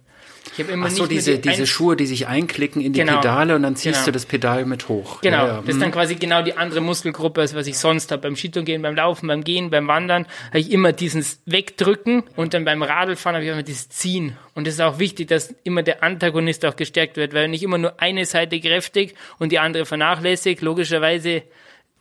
Ich 0.54 0.58
habe 0.58 0.72
immer 0.72 0.86
Ach 0.86 0.90
so, 0.90 1.06
diese, 1.06 1.38
die 1.38 1.48
diese 1.50 1.68
Schuhe, 1.68 1.94
die 1.96 2.04
sich 2.04 2.26
einklicken 2.26 2.82
in 2.82 2.92
die 2.92 2.98
Genau. 2.98 3.20
Pedale 3.20 3.54
und 3.54 3.62
dann 3.62 3.76
ziehst 3.76 3.94
Genau. 3.94 4.06
du 4.06 4.12
das 4.12 4.26
Pedal 4.26 4.64
mit 4.66 4.88
hoch. 4.88 5.20
Genau, 5.20 5.36
Ja, 5.36 5.46
ja. 5.46 5.62
das 5.64 5.76
ist 5.76 5.80
dann 5.80 5.92
quasi 5.92 6.16
genau 6.16 6.42
die 6.42 6.54
andere 6.54 6.80
Muskelgruppe, 6.80 7.40
als 7.42 7.54
was 7.54 7.68
ich 7.68 7.78
sonst 7.78 8.10
habe. 8.10 8.22
Beim 8.22 8.34
Skitouren, 8.34 8.82
beim 8.82 8.96
Laufen, 8.96 9.28
beim 9.28 9.44
Gehen, 9.44 9.70
beim 9.70 9.86
Wandern 9.86 10.26
habe 10.48 10.58
ich 10.58 10.72
immer 10.72 10.92
dieses 10.92 11.40
Wegdrücken 11.46 12.24
und 12.34 12.54
dann 12.54 12.64
beim 12.64 12.82
Radlfahren 12.82 13.36
habe 13.36 13.44
ich 13.46 13.52
immer 13.52 13.62
dieses 13.62 13.88
Ziehen. 13.88 14.36
Und 14.54 14.66
es 14.66 14.74
ist 14.74 14.80
auch 14.80 14.98
wichtig, 14.98 15.28
dass 15.28 15.54
immer 15.62 15.84
der 15.84 16.02
Antagonist 16.02 16.66
auch 16.66 16.74
gestärkt 16.76 17.16
wird, 17.16 17.34
weil 17.34 17.46
nicht 17.48 17.62
immer 17.62 17.78
nur 17.78 18.02
eine 18.02 18.26
Seite 18.26 18.58
kräftig 18.60 19.14
und 19.38 19.52
die 19.52 19.60
andere 19.60 19.86
vernachlässigt, 19.86 20.60
logischerweise 20.60 21.44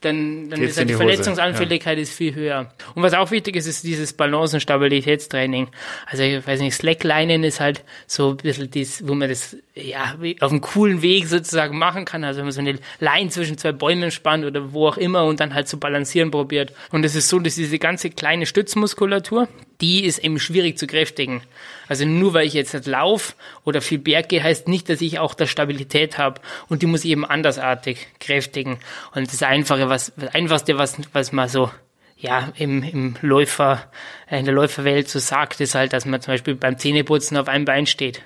dann, 0.02 0.50
dann 0.50 0.60
Geht's 0.60 0.74
ist 0.74 0.78
halt 0.80 0.90
die 0.90 0.96
Verletzungsanfälligkeit 0.96 1.98
ist 2.00 2.14
viel 2.14 2.34
höher. 2.34 2.74
Und 2.96 3.04
was 3.04 3.14
auch 3.14 3.30
wichtig 3.30 3.56
ist, 3.56 3.68
ist 3.68 3.84
dieses 3.84 4.14
Balance- 4.14 4.56
und 4.56 4.60
Stabilitätstraining. 4.60 5.68
Also 6.08 6.24
ich 6.24 6.46
weiß 6.46 6.60
nicht, 6.60 6.74
Slacklinen 6.74 7.44
ist 7.44 7.60
halt 7.60 7.84
so 8.08 8.32
ein 8.32 8.38
bisschen 8.38 8.72
das, 8.72 9.08
wo 9.08 9.14
man 9.14 9.30
das 9.30 9.56
ja 9.76 10.16
auf 10.40 10.52
einem 10.52 10.62
coolen 10.62 11.02
Weg 11.04 11.28
sozusagen 11.28 11.78
machen 11.78 12.06
kann. 12.06 12.24
Also 12.24 12.40
wenn 12.40 12.46
man 12.46 12.52
so 12.52 12.62
eine 12.62 12.80
Line 13.00 13.30
zwischen 13.30 13.58
zwei 13.58 13.72
Bäumen 13.72 14.10
spannt 14.10 14.44
oder 14.44 14.74
wo 14.74 14.88
auch 14.88 14.98
immer 14.98 15.26
und 15.26 15.40
dann 15.40 15.54
halt 15.54 15.68
zu 15.68 15.80
balancieren 15.80 16.32
probiert. 16.32 16.74
Und 16.92 17.06
es 17.06 17.16
ist 17.16 17.30
so, 17.30 17.40
dass 17.40 17.56
diese 17.56 17.78
ganze 17.78 18.10
kleine 18.10 18.48
Stützmuskulatur, 18.48 19.48
die 19.82 20.06
ist 20.06 20.20
eben 20.20 20.40
schwierig 20.40 20.78
zu 20.78 20.88
kräftigen. 20.88 21.42
Also 21.88 22.06
nur 22.06 22.34
weil 22.34 22.48
ich 22.48 22.54
jetzt 22.54 22.74
nicht 22.74 22.86
lauf 22.86 23.36
oder 23.66 23.82
viel 23.82 23.98
Berg 23.98 24.30
gehe, 24.30 24.44
heißt 24.44 24.68
nicht, 24.68 24.88
dass 24.90 25.02
ich 25.02 25.20
auch 25.20 25.34
da 25.34 25.48
Stabilität 25.48 26.18
habe. 26.18 26.40
Und 26.70 26.82
die 26.82 26.86
muss 26.86 27.04
ich 27.04 27.12
eben 27.12 27.26
andersartig 27.26 28.08
kräftigen. 28.20 28.80
Und 29.14 29.32
das 29.32 29.44
Einfache, 29.44 29.90
was, 29.90 30.14
das 30.16 30.34
Einfachste, 30.34 30.78
was, 30.78 30.98
was 31.14 31.32
man 31.32 31.50
so, 31.50 31.72
ja, 32.18 32.54
im, 32.56 32.84
im 32.84 33.16
Läufer, 33.22 33.92
in 34.30 34.46
der 34.46 34.54
Läuferwelt 34.54 35.10
so 35.10 35.20
sagt, 35.20 35.60
ist 35.60 35.76
halt, 35.76 35.92
dass 35.94 36.06
man 36.06 36.22
zum 36.22 36.36
Beispiel 36.36 36.56
beim 36.56 36.78
Zähneputzen 36.78 37.36
auf 37.36 37.48
einem 37.48 37.66
Bein 37.66 37.88
steht. 37.88 38.22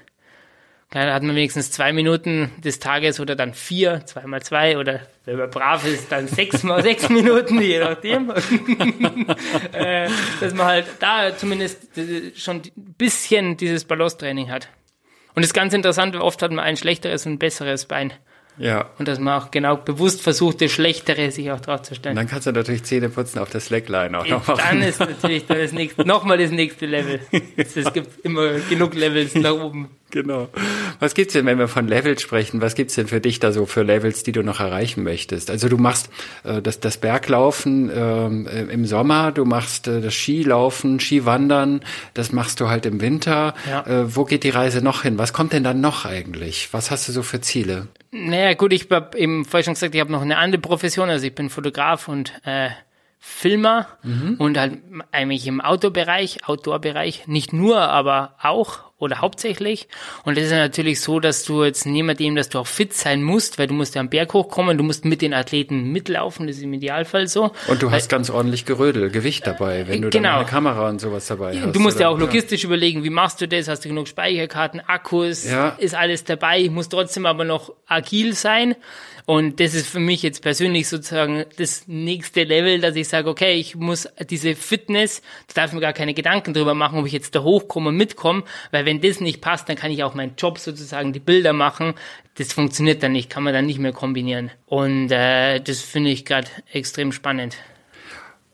Ja, 0.93 1.05
da 1.07 1.13
hat 1.13 1.23
man 1.23 1.35
wenigstens 1.35 1.71
zwei 1.71 1.91
Minuten 1.91 2.51
des 2.63 2.79
Tages 2.79 3.19
oder 3.19 3.35
dann 3.35 3.53
vier, 3.53 4.05
zwei 4.05 4.25
mal 4.27 4.41
zwei 4.41 4.77
oder 4.77 5.01
wenn 5.25 5.37
man 5.37 5.49
brav 5.49 5.85
ist, 5.85 6.11
dann 6.11 6.27
sechs 6.27 6.63
mal 6.63 6.81
sechs 6.83 7.09
Minuten, 7.09 7.59
je 7.59 7.79
nachdem. 7.79 8.31
äh, 9.73 10.07
dass 10.39 10.53
man 10.53 10.65
halt 10.67 10.85
da 10.99 11.35
zumindest 11.35 11.97
äh, 11.97 12.31
schon 12.35 12.57
ein 12.77 12.93
bisschen 12.97 13.57
dieses 13.57 13.85
Balance-Training 13.85 14.51
hat. 14.51 14.69
Und 15.33 15.41
das 15.43 15.47
ist 15.47 15.53
ganz 15.53 15.73
interessant, 15.73 16.15
oft 16.15 16.41
hat 16.41 16.51
man 16.51 16.63
ein 16.63 16.77
schlechteres 16.77 17.25
und 17.25 17.33
ein 17.33 17.39
besseres 17.39 17.85
Bein. 17.85 18.13
ja. 18.57 18.89
Und 18.97 19.07
dass 19.09 19.19
man 19.19 19.41
auch 19.41 19.51
genau 19.51 19.75
bewusst 19.75 20.21
versucht, 20.21 20.61
das 20.61 20.71
Schlechtere 20.71 21.29
sich 21.31 21.51
auch 21.51 21.59
drauf 21.59 21.81
zu 21.81 21.91
Und 21.91 21.97
stellen. 21.97 22.15
dann 22.15 22.27
kannst 22.27 22.47
du 22.47 22.53
natürlich 22.53 22.83
Zähne 22.83 23.09
putzen 23.09 23.39
auf 23.39 23.49
der 23.49 23.59
Slackline 23.59 24.17
auch 24.17 24.25
noch 24.27 24.45
Dann 24.45 24.55
machen. 24.55 24.81
ist 24.83 24.99
natürlich 25.01 25.45
dann 25.45 25.57
das 25.57 25.73
nächste, 25.73 26.05
nochmal 26.07 26.37
das 26.37 26.51
nächste 26.51 26.85
Level. 26.85 27.19
Es 27.57 27.91
gibt 27.91 28.23
immer 28.23 28.51
genug 28.69 28.93
Levels 28.93 29.35
nach 29.35 29.51
oben. 29.55 29.89
Genau. 30.15 30.47
Was 31.01 31.13
gibt's 31.13 31.33
denn, 31.33 31.45
wenn 31.45 31.59
wir 31.59 31.67
von 31.67 31.89
Levels 31.89 32.21
sprechen? 32.21 32.61
Was 32.61 32.75
gibt's 32.75 32.95
denn 32.95 33.07
für 33.07 33.19
dich 33.19 33.41
da 33.41 33.51
so 33.51 33.65
für 33.65 33.83
Levels, 33.83 34.23
die 34.23 34.31
du 34.31 34.43
noch 34.43 34.61
erreichen 34.61 35.03
möchtest? 35.03 35.51
Also 35.51 35.67
du 35.67 35.75
machst 35.75 36.09
äh, 36.45 36.61
das, 36.61 36.79
das 36.79 36.95
Berglaufen 36.95 37.91
ähm, 37.93 38.47
äh, 38.47 38.61
im 38.61 38.85
Sommer, 38.85 39.33
du 39.33 39.43
machst 39.43 39.89
äh, 39.89 39.99
das 39.99 40.13
Skilaufen, 40.13 41.01
Skiwandern, 41.01 41.81
das 42.13 42.31
machst 42.31 42.61
du 42.61 42.69
halt 42.69 42.85
im 42.85 43.01
Winter. 43.01 43.55
Ja. 43.69 43.85
Äh, 43.85 44.15
wo 44.15 44.23
geht 44.23 44.45
die 44.45 44.51
Reise 44.51 44.81
noch 44.81 45.01
hin? 45.01 45.17
Was 45.17 45.33
kommt 45.33 45.51
denn 45.51 45.65
dann 45.65 45.81
noch 45.81 46.05
eigentlich? 46.05 46.69
Was 46.71 46.91
hast 46.91 47.09
du 47.09 47.11
so 47.11 47.21
für 47.21 47.41
Ziele? 47.41 47.89
Naja, 48.11 48.53
gut, 48.53 48.71
ich 48.71 48.89
habe 48.91 49.17
eben 49.17 49.43
vorher 49.43 49.65
schon 49.65 49.73
gesagt, 49.73 49.95
ich 49.95 49.99
habe 49.99 50.13
noch 50.13 50.21
eine 50.21 50.37
andere 50.37 50.61
Profession, 50.61 51.09
also 51.09 51.27
ich 51.27 51.35
bin 51.35 51.49
Fotograf 51.49 52.07
und 52.07 52.31
äh, 52.45 52.69
Filmer 53.19 53.87
und 54.37 54.57
halt 54.57 54.77
eigentlich 55.11 55.47
im 55.47 55.59
Outdoor-Bereich, 55.59 56.47
Outdoor-Bereich, 56.47 57.27
nicht 57.27 57.53
nur, 57.53 57.79
aber 57.79 58.35
auch 58.39 58.85
oder 59.05 59.21
hauptsächlich. 59.21 59.87
Und 60.23 60.37
das 60.37 60.45
ist 60.45 60.51
ja 60.51 60.57
natürlich 60.57 60.99
so, 60.99 61.19
dass 61.19 61.45
du 61.45 61.63
jetzt 61.63 61.85
neben 61.85 62.15
dem, 62.15 62.35
dass 62.35 62.49
du 62.49 62.59
auch 62.59 62.67
fit 62.67 62.93
sein 62.93 63.23
musst, 63.23 63.57
weil 63.57 63.67
du 63.67 63.73
musst 63.73 63.95
ja 63.95 64.01
am 64.01 64.09
Berg 64.09 64.33
hochkommen, 64.33 64.77
du 64.77 64.83
musst 64.83 65.05
mit 65.05 65.21
den 65.21 65.33
Athleten 65.33 65.91
mitlaufen, 65.91 66.47
das 66.47 66.57
ist 66.57 66.63
im 66.63 66.73
Idealfall 66.73 67.27
so. 67.27 67.51
Und 67.67 67.81
du 67.81 67.91
hast 67.91 68.09
ganz 68.09 68.29
ordentlich 68.29 68.65
Gerödel, 68.65 69.09
Gewicht 69.09 69.47
dabei, 69.47 69.87
wenn 69.87 70.01
du 70.01 70.09
genau. 70.09 70.37
eine 70.37 70.45
Kamera 70.45 70.89
und 70.89 70.99
sowas 70.99 71.27
dabei 71.27 71.59
hast. 71.59 71.75
Du 71.75 71.79
musst 71.79 71.99
ja 71.99 72.09
oder? 72.09 72.15
auch 72.15 72.19
logistisch 72.19 72.63
überlegen, 72.63 73.03
wie 73.03 73.09
machst 73.09 73.39
du 73.39 73.47
das? 73.47 73.67
Hast 73.67 73.85
du 73.85 73.89
genug 73.89 74.07
Speicherkarten, 74.07 74.81
Akkus? 74.81 75.49
Ja. 75.49 75.69
Ist 75.77 75.95
alles 75.95 76.23
dabei? 76.23 76.59
Ich 76.61 76.71
muss 76.71 76.89
trotzdem 76.89 77.25
aber 77.25 77.45
noch 77.45 77.71
agil 77.87 78.33
sein. 78.33 78.75
Und 79.25 79.59
das 79.59 79.73
ist 79.73 79.87
für 79.87 79.99
mich 79.99 80.21
jetzt 80.21 80.43
persönlich 80.43 80.87
sozusagen 80.87 81.45
das 81.57 81.87
nächste 81.87 82.43
Level, 82.43 82.79
dass 82.79 82.95
ich 82.95 83.07
sage, 83.07 83.27
okay, 83.27 83.53
ich 83.55 83.75
muss 83.75 84.07
diese 84.29 84.55
Fitness, 84.55 85.23
da 85.47 85.61
darf 85.61 85.71
ich 85.71 85.73
mir 85.73 85.81
gar 85.81 85.93
keine 85.93 86.13
Gedanken 86.13 86.53
drüber 86.53 86.75
machen, 86.75 86.99
ob 86.99 87.07
ich 87.07 87.13
jetzt 87.13 87.33
da 87.33 87.41
hochkomme 87.41 87.89
und 87.89 87.97
mitkomme, 87.97 88.43
weil 88.69 88.85
wenn 88.85 88.94
das 89.01 89.21
nicht 89.21 89.41
passt, 89.41 89.67
dann 89.69 89.75
kann 89.75 89.91
ich 89.91 90.03
auch 90.03 90.13
meinen 90.13 90.33
Job 90.37 90.59
sozusagen, 90.59 91.13
die 91.13 91.19
Bilder 91.19 91.53
machen. 91.53 91.93
Das 92.37 92.53
funktioniert 92.53 93.01
dann 93.03 93.13
nicht, 93.13 93.29
kann 93.29 93.43
man 93.43 93.53
dann 93.53 93.65
nicht 93.65 93.79
mehr 93.79 93.93
kombinieren. 93.93 94.51
Und 94.65 95.11
äh, 95.11 95.59
das 95.59 95.81
finde 95.81 96.09
ich 96.09 96.25
gerade 96.25 96.47
extrem 96.71 97.11
spannend. 97.11 97.57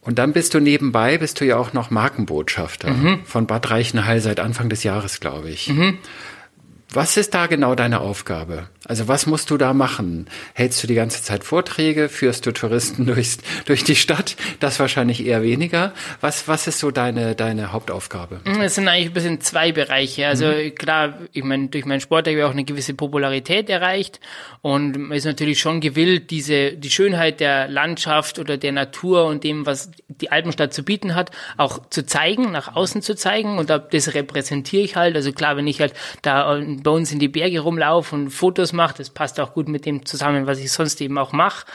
Und 0.01 0.17
dann 0.17 0.33
bist 0.33 0.53
du 0.55 0.59
nebenbei, 0.59 1.17
bist 1.19 1.39
du 1.39 1.45
ja 1.45 1.57
auch 1.57 1.73
noch 1.73 1.91
Markenbotschafter 1.91 2.89
Mhm. 2.89 3.25
von 3.25 3.45
Bad 3.45 3.69
Reichenhall 3.69 4.19
seit 4.19 4.39
Anfang 4.39 4.67
des 4.69 4.83
Jahres, 4.83 5.19
glaube 5.19 5.49
ich. 5.51 5.69
Mhm. 5.69 5.99
Was 6.93 7.15
ist 7.15 7.33
da 7.33 7.47
genau 7.47 7.73
deine 7.75 8.01
Aufgabe? 8.01 8.67
Also 8.85 9.07
was 9.07 9.25
musst 9.25 9.49
du 9.49 9.57
da 9.57 9.73
machen? 9.73 10.27
Hältst 10.53 10.83
du 10.83 10.87
die 10.87 10.95
ganze 10.95 11.23
Zeit 11.23 11.43
Vorträge? 11.45 12.09
Führst 12.09 12.45
du 12.45 12.51
Touristen 12.51 13.05
durchs, 13.05 13.37
durch 13.65 13.83
die 13.85 13.95
Stadt? 13.95 14.35
Das 14.59 14.79
wahrscheinlich 14.79 15.25
eher 15.25 15.41
weniger. 15.43 15.93
Was, 16.19 16.47
was 16.49 16.67
ist 16.67 16.79
so 16.79 16.91
deine, 16.91 17.33
deine 17.35 17.71
Hauptaufgabe? 17.71 18.41
Es 18.61 18.75
sind 18.75 18.87
eigentlich 18.89 19.07
ein 19.07 19.13
bisschen 19.13 19.39
zwei 19.39 19.71
Bereiche. 19.71 20.27
Also 20.27 20.51
klar, 20.77 21.19
ich 21.31 21.43
meine, 21.43 21.69
durch 21.69 21.85
meinen 21.85 22.01
Sport 22.01 22.27
habe 22.27 22.37
ich 22.37 22.43
auch 22.43 22.51
eine 22.51 22.65
gewisse 22.65 22.93
Popularität 22.93 23.69
erreicht 23.69 24.19
und 24.61 24.97
man 24.97 25.17
ist 25.17 25.25
natürlich 25.25 25.59
schon 25.59 25.79
gewillt, 25.79 26.29
diese 26.31 26.73
die 26.73 26.89
Schönheit 26.89 27.39
der 27.39 27.67
Landschaft 27.69 28.37
oder 28.39 28.57
der 28.57 28.73
Natur 28.73 29.25
und 29.25 29.43
dem, 29.45 29.65
was 29.65 29.91
die 30.09 30.31
Alpenstadt 30.31 30.73
zu 30.73 30.83
bieten 30.83 31.15
hat, 31.15 31.31
auch 31.55 31.87
zu 31.89 32.05
zeigen, 32.05 32.51
nach 32.51 32.75
außen 32.75 33.01
zu 33.01 33.15
zeigen 33.15 33.57
und 33.59 33.69
da- 33.69 33.79
das 33.79 34.13
repräsentiere 34.13 34.83
ich 34.83 34.95
halt. 34.97 35.15
Also 35.15 35.31
klar, 35.31 35.55
wenn 35.55 35.67
ich 35.67 35.79
halt 35.79 35.93
da 36.21 36.51
bei 36.83 36.91
uns 36.91 37.11
in 37.11 37.19
die 37.19 37.27
Berge 37.27 37.59
rumlaufe 37.59 38.15
und 38.15 38.29
Fotos 38.29 38.73
mache, 38.73 38.95
das 38.97 39.09
passt 39.09 39.39
auch 39.39 39.53
gut 39.53 39.67
mit 39.67 39.85
dem 39.85 40.05
zusammen, 40.05 40.47
was 40.47 40.59
ich 40.59 40.71
sonst 40.71 41.01
eben 41.01 41.17
auch 41.17 41.31
mache, 41.31 41.65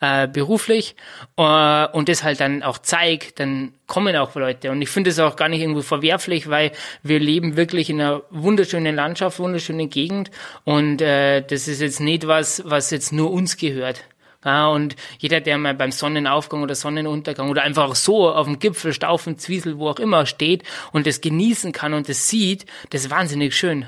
äh, 0.00 0.28
beruflich 0.28 0.96
äh, 1.36 1.86
und 1.88 2.08
das 2.08 2.22
halt 2.22 2.40
dann 2.40 2.62
auch 2.62 2.78
zeige, 2.78 3.32
dann 3.34 3.72
kommen 3.86 4.16
auch 4.16 4.34
Leute. 4.34 4.70
Und 4.70 4.82
ich 4.82 4.88
finde 4.88 5.10
es 5.10 5.18
auch 5.18 5.36
gar 5.36 5.48
nicht 5.48 5.60
irgendwo 5.60 5.82
verwerflich, 5.82 6.48
weil 6.48 6.72
wir 7.02 7.20
leben 7.20 7.56
wirklich 7.56 7.90
in 7.90 8.00
einer 8.00 8.22
wunderschönen 8.30 8.94
Landschaft, 8.94 9.38
wunderschönen 9.38 9.90
Gegend. 9.90 10.30
Und 10.64 11.00
äh, 11.00 11.42
das 11.42 11.68
ist 11.68 11.80
jetzt 11.80 12.00
nicht 12.00 12.26
was, 12.26 12.62
was 12.64 12.90
jetzt 12.90 13.12
nur 13.12 13.30
uns 13.30 13.56
gehört. 13.56 14.04
Ja, 14.44 14.68
und 14.68 14.94
jeder, 15.18 15.40
der 15.40 15.58
mal 15.58 15.74
beim 15.74 15.90
Sonnenaufgang 15.90 16.62
oder 16.62 16.76
Sonnenuntergang 16.76 17.50
oder 17.50 17.62
einfach 17.62 17.96
so 17.96 18.30
auf 18.30 18.46
dem 18.46 18.60
Gipfel, 18.60 18.92
Staufen, 18.92 19.38
Zwiesel, 19.38 19.78
wo 19.78 19.88
auch 19.88 19.98
immer 19.98 20.24
steht 20.24 20.62
und 20.92 21.04
das 21.04 21.20
genießen 21.20 21.72
kann 21.72 21.94
und 21.94 22.08
das 22.08 22.28
sieht, 22.28 22.64
das 22.90 23.02
ist 23.02 23.10
wahnsinnig 23.10 23.56
schön. 23.56 23.86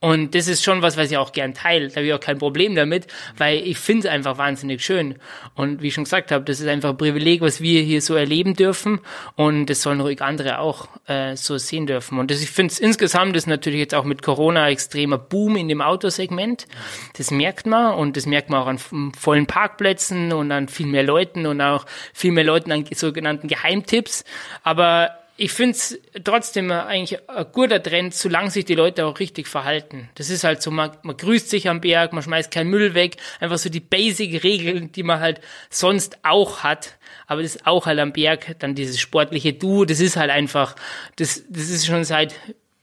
Und 0.00 0.36
das 0.36 0.46
ist 0.46 0.62
schon 0.62 0.80
was, 0.80 0.96
was 0.96 1.10
ich 1.10 1.16
auch 1.16 1.32
gern 1.32 1.54
teile. 1.54 1.88
Da 1.88 1.96
habe 1.96 2.06
ich 2.06 2.12
auch 2.12 2.20
kein 2.20 2.38
Problem 2.38 2.76
damit, 2.76 3.08
weil 3.36 3.58
ich 3.66 3.78
finde 3.78 4.06
es 4.06 4.14
einfach 4.14 4.38
wahnsinnig 4.38 4.84
schön. 4.84 5.16
Und 5.56 5.82
wie 5.82 5.88
ich 5.88 5.94
schon 5.94 6.04
gesagt 6.04 6.30
habe, 6.30 6.44
das 6.44 6.60
ist 6.60 6.68
einfach 6.68 6.90
ein 6.90 6.96
Privileg, 6.96 7.40
was 7.40 7.60
wir 7.60 7.82
hier 7.82 8.00
so 8.00 8.14
erleben 8.14 8.54
dürfen. 8.54 9.00
Und 9.34 9.66
das 9.66 9.82
sollen 9.82 10.00
ruhig 10.00 10.22
andere 10.22 10.60
auch 10.60 10.86
äh, 11.08 11.34
so 11.36 11.58
sehen 11.58 11.88
dürfen. 11.88 12.20
Und 12.20 12.30
das, 12.30 12.40
ich 12.40 12.50
finde 12.50 12.72
es 12.72 12.78
insgesamt 12.78 13.36
ist 13.36 13.48
natürlich 13.48 13.80
jetzt 13.80 13.94
auch 13.94 14.04
mit 14.04 14.22
Corona 14.22 14.68
extremer 14.68 15.18
Boom 15.18 15.56
in 15.56 15.66
dem 15.66 15.80
Autosegment. 15.80 16.68
Das 17.16 17.32
merkt 17.32 17.66
man 17.66 17.94
und 17.94 18.16
das 18.16 18.26
merkt 18.26 18.50
man 18.50 18.60
auch 18.60 18.68
an 18.68 18.78
vollen 18.78 19.46
Parkplätzen 19.46 20.32
und 20.32 20.52
an 20.52 20.68
viel 20.68 20.86
mehr 20.86 21.02
Leuten 21.02 21.44
und 21.44 21.60
auch 21.60 21.86
viel 22.14 22.30
mehr 22.30 22.44
Leuten 22.44 22.70
an 22.70 22.84
sogenannten 22.94 23.48
Geheimtipps. 23.48 24.22
Aber 24.62 25.17
ich 25.40 25.52
finde 25.52 25.76
es 25.76 25.98
trotzdem 26.24 26.70
eigentlich 26.72 27.28
ein 27.30 27.46
guter 27.52 27.80
Trend, 27.80 28.12
solange 28.12 28.50
sich 28.50 28.64
die 28.64 28.74
Leute 28.74 29.06
auch 29.06 29.20
richtig 29.20 29.46
verhalten. 29.46 30.10
Das 30.16 30.30
ist 30.30 30.42
halt 30.42 30.60
so, 30.60 30.72
man, 30.72 30.90
man 31.02 31.16
grüßt 31.16 31.48
sich 31.48 31.68
am 31.68 31.80
Berg, 31.80 32.12
man 32.12 32.24
schmeißt 32.24 32.50
keinen 32.50 32.70
Müll 32.70 32.94
weg, 32.94 33.18
einfach 33.38 33.56
so 33.56 33.70
die 33.70 33.78
Basic-Regeln, 33.78 34.90
die 34.90 35.04
man 35.04 35.20
halt 35.20 35.40
sonst 35.70 36.18
auch 36.24 36.64
hat. 36.64 36.98
Aber 37.28 37.42
das 37.42 37.54
ist 37.54 37.66
auch 37.68 37.86
halt 37.86 38.00
am 38.00 38.12
Berg, 38.12 38.56
dann 38.58 38.74
dieses 38.74 38.98
sportliche 38.98 39.52
Du, 39.52 39.84
das 39.84 40.00
ist 40.00 40.16
halt 40.16 40.30
einfach, 40.30 40.74
das, 41.16 41.44
das 41.48 41.70
ist 41.70 41.86
schon 41.86 42.02
seit 42.02 42.34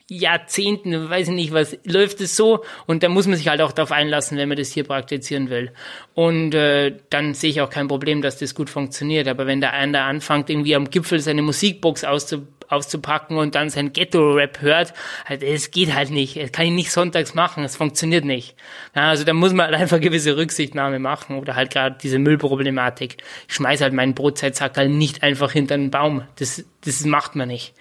Jahrzehnten, 0.07 1.09
weiß 1.09 1.29
ich 1.29 1.33
nicht 1.33 1.51
was, 1.51 1.77
läuft 1.83 2.21
es 2.21 2.35
so 2.35 2.63
und 2.85 3.01
da 3.01 3.09
muss 3.09 3.25
man 3.25 3.38
sich 3.38 3.47
halt 3.47 3.62
auch 3.62 3.71
darauf 3.71 3.91
einlassen, 3.91 4.38
wenn 4.38 4.47
man 4.47 4.57
das 4.57 4.71
hier 4.71 4.83
praktizieren 4.83 5.50
will. 5.50 5.71
Und 6.13 6.53
äh, 6.53 6.95
dann 7.09 7.33
sehe 7.33 7.50
ich 7.50 7.62
auch 7.62 7.71
kein 7.71 7.88
Problem, 7.88 8.21
dass 8.21 8.38
das 8.38 8.53
gut 8.53 8.69
funktioniert. 8.69 9.27
Aber 9.27 9.47
wenn 9.47 9.62
der 9.62 9.74
eine 9.74 10.01
anfängt, 10.01 10.50
irgendwie 10.51 10.75
am 10.75 10.89
Gipfel 10.91 11.19
seine 11.19 11.41
Musikbox 11.41 12.03
auszu 12.03 12.47
auszupacken 12.69 13.38
und 13.38 13.55
dann 13.55 13.69
sein 13.69 13.93
Ghetto-Rap 13.93 14.62
hört, 14.62 14.93
halt, 15.25 15.43
es 15.43 15.72
geht 15.72 15.93
halt 15.93 16.10
nicht. 16.10 16.38
Das 16.38 16.51
kann 16.51 16.65
ich 16.65 16.72
nicht 16.72 16.91
sonntags 16.91 17.34
machen, 17.34 17.63
es 17.63 17.75
funktioniert 17.75 18.25
nicht. 18.25 18.55
Ja, 18.95 19.10
also 19.10 19.24
da 19.24 19.34
muss 19.34 19.53
man 19.53 19.67
halt 19.67 19.75
einfach 19.75 20.00
gewisse 20.00 20.38
Rücksichtnahme 20.38 21.00
machen 21.00 21.38
oder 21.38 21.55
halt 21.55 21.72
gerade 21.72 21.98
diese 22.01 22.19
Müllproblematik. 22.19 23.17
Ich 23.48 23.53
schmeiß 23.55 23.81
halt 23.81 23.93
meinen 23.93 24.15
Brotzeitsack 24.15 24.77
halt 24.77 24.91
nicht 24.91 25.24
einfach 25.24 25.51
hinter 25.51 25.75
einen 25.75 25.91
Baum. 25.91 26.24
Das, 26.38 26.63
das 26.84 27.05
macht 27.05 27.36
man 27.36 27.48
nicht. 27.48 27.74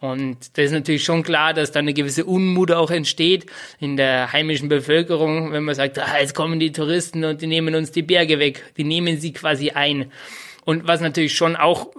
Und 0.00 0.36
das 0.56 0.66
ist 0.66 0.72
natürlich 0.72 1.04
schon 1.04 1.22
klar, 1.22 1.54
dass 1.54 1.72
da 1.72 1.80
eine 1.80 1.94
gewisse 1.94 2.24
Unmut 2.24 2.70
auch 2.72 2.90
entsteht 2.90 3.46
in 3.80 3.96
der 3.96 4.32
heimischen 4.32 4.68
Bevölkerung, 4.68 5.52
wenn 5.52 5.64
man 5.64 5.74
sagt, 5.74 5.98
ah, 5.98 6.18
jetzt 6.20 6.34
kommen 6.34 6.60
die 6.60 6.72
Touristen 6.72 7.24
und 7.24 7.40
die 7.42 7.46
nehmen 7.46 7.74
uns 7.74 7.90
die 7.90 8.02
Berge 8.02 8.38
weg. 8.38 8.74
Die 8.76 8.84
nehmen 8.84 9.18
sie 9.18 9.32
quasi 9.32 9.70
ein. 9.70 10.12
Und 10.64 10.86
was 10.86 11.00
natürlich 11.00 11.34
schon 11.34 11.56
auch 11.56 11.90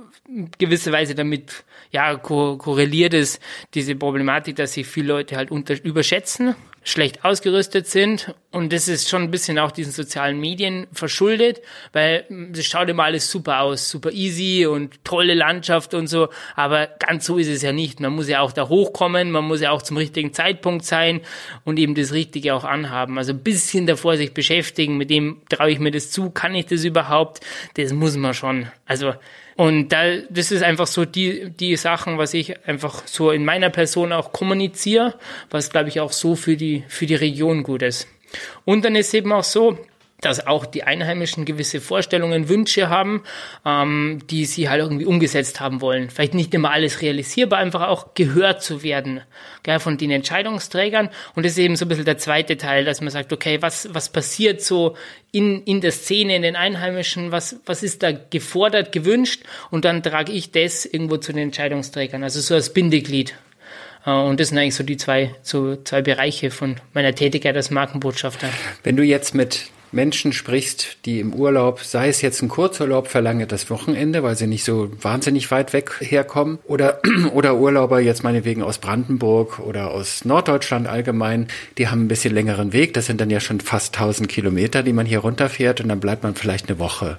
gewisse 0.58 0.92
Weise 0.92 1.16
damit 1.16 1.64
ja 1.96 2.16
ko 2.16 2.58
korreliert 2.58 3.14
ist, 3.14 3.42
diese 3.74 3.96
Problematik, 3.96 4.56
dass 4.56 4.74
sich 4.74 4.86
viele 4.86 5.08
Leute 5.14 5.36
halt 5.38 5.52
unter 5.52 5.76
überschätzen 5.84 6.56
schlecht 6.86 7.26
ausgerüstet 7.26 7.88
sind. 7.88 8.36
Und 8.52 8.72
das 8.72 8.88
ist 8.88 9.10
schon 9.10 9.24
ein 9.24 9.32
bisschen 9.32 9.58
auch 9.58 9.72
diesen 9.72 9.92
sozialen 9.92 10.40
Medien 10.40 10.86
verschuldet, 10.94 11.62
weil 11.92 12.26
das 12.30 12.66
schaut 12.66 12.88
immer 12.88 13.04
alles 13.04 13.30
super 13.30 13.62
aus, 13.62 13.90
super 13.90 14.12
easy 14.12 14.68
und 14.68 15.04
tolle 15.04 15.34
Landschaft 15.34 15.96
und 15.96 16.08
so. 16.08 16.30
Aber 16.56 16.88
ganz 17.00 17.26
so 17.26 17.38
ist 17.38 17.50
es 17.50 17.64
ja 17.64 17.74
nicht. 17.74 18.00
Man 18.00 18.14
muss 18.14 18.30
ja 18.30 18.42
auch 18.42 18.52
da 18.52 18.70
hochkommen, 18.70 19.32
man 19.32 19.46
muss 19.46 19.62
ja 19.62 19.72
auch 19.72 19.82
zum 19.82 19.98
richtigen 19.98 20.32
Zeitpunkt 20.32 20.86
sein 20.86 21.22
und 21.66 21.80
eben 21.80 21.96
das 21.96 22.14
Richtige 22.14 22.54
auch 22.54 22.64
anhaben. 22.64 23.18
Also 23.18 23.34
ein 23.34 23.44
bisschen 23.44 23.88
davor 23.88 24.16
sich 24.16 24.34
beschäftigen, 24.34 24.96
mit 24.96 25.10
dem 25.10 25.42
traue 25.50 25.72
ich 25.72 25.80
mir 25.80 25.92
das 25.92 26.12
zu, 26.12 26.30
kann 26.30 26.54
ich 26.54 26.68
das 26.68 26.84
überhaupt? 26.84 27.42
Das 27.74 27.94
muss 27.94 28.16
man 28.16 28.36
schon. 28.36 28.68
Also 28.86 29.16
und 29.56 29.90
da, 29.90 30.18
das 30.30 30.52
ist 30.52 30.64
einfach 30.64 30.88
so 30.88 31.06
die, 31.06 31.50
die 31.50 31.78
Sachen, 31.78 32.18
was 32.18 32.34
ich 32.34 32.68
einfach 32.68 33.08
so 33.08 33.32
in 33.32 33.46
meiner 33.46 33.70
Person 33.70 34.12
auch 34.12 34.34
kommuniziere, 34.34 35.16
was 35.50 35.70
glaube 35.70 35.90
ich 35.90 36.00
auch 36.02 36.12
so 36.12 36.36
für 36.36 36.58
die, 36.58 36.84
für 36.90 37.06
die 37.06 37.16
Region 37.16 37.64
gut 37.64 37.82
ist. 37.82 38.08
Und 38.66 38.84
dann 38.84 38.96
ist 38.96 39.14
eben 39.14 39.32
auch 39.32 39.46
so, 39.46 39.78
dass 40.26 40.48
auch 40.48 40.66
die 40.66 40.84
Einheimischen 40.84 41.46
gewisse 41.46 41.80
Vorstellungen, 41.80 42.50
Wünsche 42.50 42.90
haben, 42.90 43.24
ähm, 43.66 44.22
die 44.30 44.46
sie 44.46 44.70
halt 44.70 44.82
irgendwie 44.82 45.06
umgesetzt 45.06 45.60
haben 45.60 45.82
wollen. 45.82 46.10
Vielleicht 46.10 46.34
nicht 46.34 46.54
immer 46.54 46.72
alles 46.72 47.02
realisierbar, 47.02 47.60
einfach 47.60 47.88
auch 47.88 48.16
gehört 48.16 48.64
zu 48.64 48.82
werden 48.82 49.22
gell, 49.64 49.80
von 49.80 49.98
den 49.98 50.12
Entscheidungsträgern. 50.12 51.10
Und 51.36 51.46
das 51.46 51.54
ist 51.54 51.60
eben 51.60 51.76
so 51.76 51.86
ein 51.86 51.90
bisschen 51.90 52.06
der 52.06 52.18
zweite 52.18 52.58
Teil, 52.58 52.86
dass 52.86 53.02
man 53.02 53.12
sagt, 53.12 53.32
okay, 53.32 53.62
was, 53.62 53.94
was 53.94 54.10
passiert 54.10 54.62
so 54.62 54.96
in, 55.32 55.62
in 55.64 55.82
der 55.82 55.92
Szene, 55.92 56.36
in 56.36 56.42
den 56.42 56.56
Einheimischen, 56.56 57.32
was, 57.32 57.60
was 57.66 57.84
ist 57.84 58.02
da 58.02 58.12
gefordert, 58.12 58.92
gewünscht? 58.92 59.44
Und 59.70 59.86
dann 59.86 60.02
trage 60.02 60.32
ich 60.32 60.52
das 60.52 60.86
irgendwo 60.86 61.18
zu 61.18 61.34
den 61.34 61.44
Entscheidungsträgern, 61.44 62.24
also 62.24 62.40
so 62.40 62.56
als 62.56 62.74
Bindeglied. 62.74 63.36
Äh, 64.06 64.12
und 64.12 64.40
das 64.40 64.50
sind 64.50 64.58
eigentlich 64.58 64.76
so 64.76 64.84
die 64.84 64.98
zwei, 64.98 65.36
so 65.42 65.76
zwei 65.76 66.02
Bereiche 66.02 66.52
von 66.52 66.78
meiner 66.94 67.14
Tätigkeit 67.14 67.56
als 67.56 67.70
Markenbotschafter. 67.70 68.50
Wenn 68.84 68.96
du 68.96 69.04
jetzt 69.04 69.36
mit 69.36 69.70
Menschen 69.96 70.34
sprichst, 70.34 70.98
die 71.06 71.22
im 71.22 71.34
Urlaub, 71.34 71.80
sei 71.80 72.10
es 72.10 72.22
jetzt 72.22 72.42
ein 72.42 72.50
Kurzurlaub, 72.50 73.08
verlange 73.08 73.48
das 73.48 73.70
Wochenende, 73.70 74.24
weil 74.24 74.36
sie 74.36 74.46
nicht 74.46 74.66
so 74.66 74.92
wahnsinnig 75.02 75.50
weit 75.52 75.72
weg 75.72 75.96
herkommen, 76.00 76.60
oder, 76.66 77.00
oder 77.34 77.56
Urlauber 77.56 78.02
jetzt 78.02 78.24
meinetwegen 78.24 78.62
aus 78.62 78.78
Brandenburg 78.78 79.60
oder 79.60 79.92
aus 79.92 80.26
Norddeutschland 80.26 80.88
allgemein, 80.88 81.48
die 81.78 81.88
haben 81.88 82.02
ein 82.02 82.08
bisschen 82.10 82.34
längeren 82.34 82.74
Weg, 82.74 82.94
das 82.94 83.06
sind 83.06 83.22
dann 83.22 83.30
ja 83.30 83.40
schon 83.40 83.62
fast 83.62 83.96
1000 83.96 84.28
Kilometer, 84.28 84.84
die 84.84 84.92
man 84.92 85.06
hier 85.06 85.20
runterfährt 85.20 85.80
und 85.80 85.88
dann 85.88 86.02
bleibt 86.02 86.24
man 86.24 86.36
vielleicht 86.36 86.68
eine 86.68 86.78
Woche. 86.78 87.18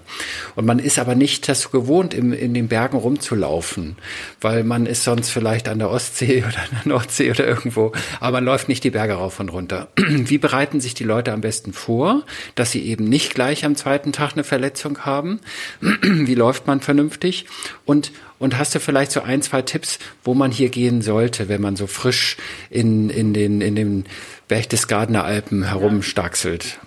Und 0.54 0.66
man 0.66 0.78
ist 0.78 0.98
aber 0.98 1.14
nicht 1.14 1.48
das 1.48 1.70
gewohnt, 1.70 2.12
im, 2.12 2.34
in 2.34 2.52
den 2.52 2.68
Bergen 2.68 2.98
rumzulaufen, 2.98 3.96
weil 4.42 4.64
man 4.64 4.84
ist 4.84 5.02
sonst 5.02 5.30
vielleicht 5.30 5.68
an 5.68 5.78
der 5.78 5.88
Ostsee 5.88 6.44
oder 6.48 6.58
an 6.58 6.78
der 6.84 6.92
Nordsee 6.92 7.30
oder 7.30 7.46
irgendwo, 7.46 7.92
aber 8.20 8.36
man 8.36 8.44
läuft 8.44 8.68
nicht 8.68 8.84
die 8.84 8.90
Berge 8.90 9.14
rauf 9.14 9.40
und 9.40 9.48
runter. 9.48 9.88
Wie 9.96 10.36
bereiten 10.36 10.80
sich 10.80 10.92
die 10.92 11.04
Leute 11.04 11.32
am 11.32 11.40
besten 11.40 11.72
vor, 11.72 12.24
dass 12.54 12.65
dass 12.66 12.72
sie 12.72 12.84
eben 12.84 13.08
nicht 13.08 13.32
gleich 13.32 13.64
am 13.64 13.76
zweiten 13.76 14.10
Tag 14.10 14.32
eine 14.32 14.42
Verletzung 14.42 15.04
haben. 15.04 15.38
Wie 16.02 16.34
läuft 16.34 16.66
man 16.66 16.80
vernünftig? 16.80 17.46
Und, 17.84 18.10
und 18.40 18.58
hast 18.58 18.74
du 18.74 18.80
vielleicht 18.80 19.12
so 19.12 19.20
ein, 19.20 19.40
zwei 19.40 19.62
Tipps, 19.62 20.00
wo 20.24 20.34
man 20.34 20.50
hier 20.50 20.68
gehen 20.68 21.00
sollte, 21.00 21.48
wenn 21.48 21.60
man 21.60 21.76
so 21.76 21.86
frisch 21.86 22.36
in, 22.68 23.08
in 23.08 23.34
den, 23.34 23.60
in 23.60 23.76
den 23.76 24.04
Berchtesgadener 24.48 25.22
Alpen 25.22 25.62
herumstaxelt? 25.62 26.80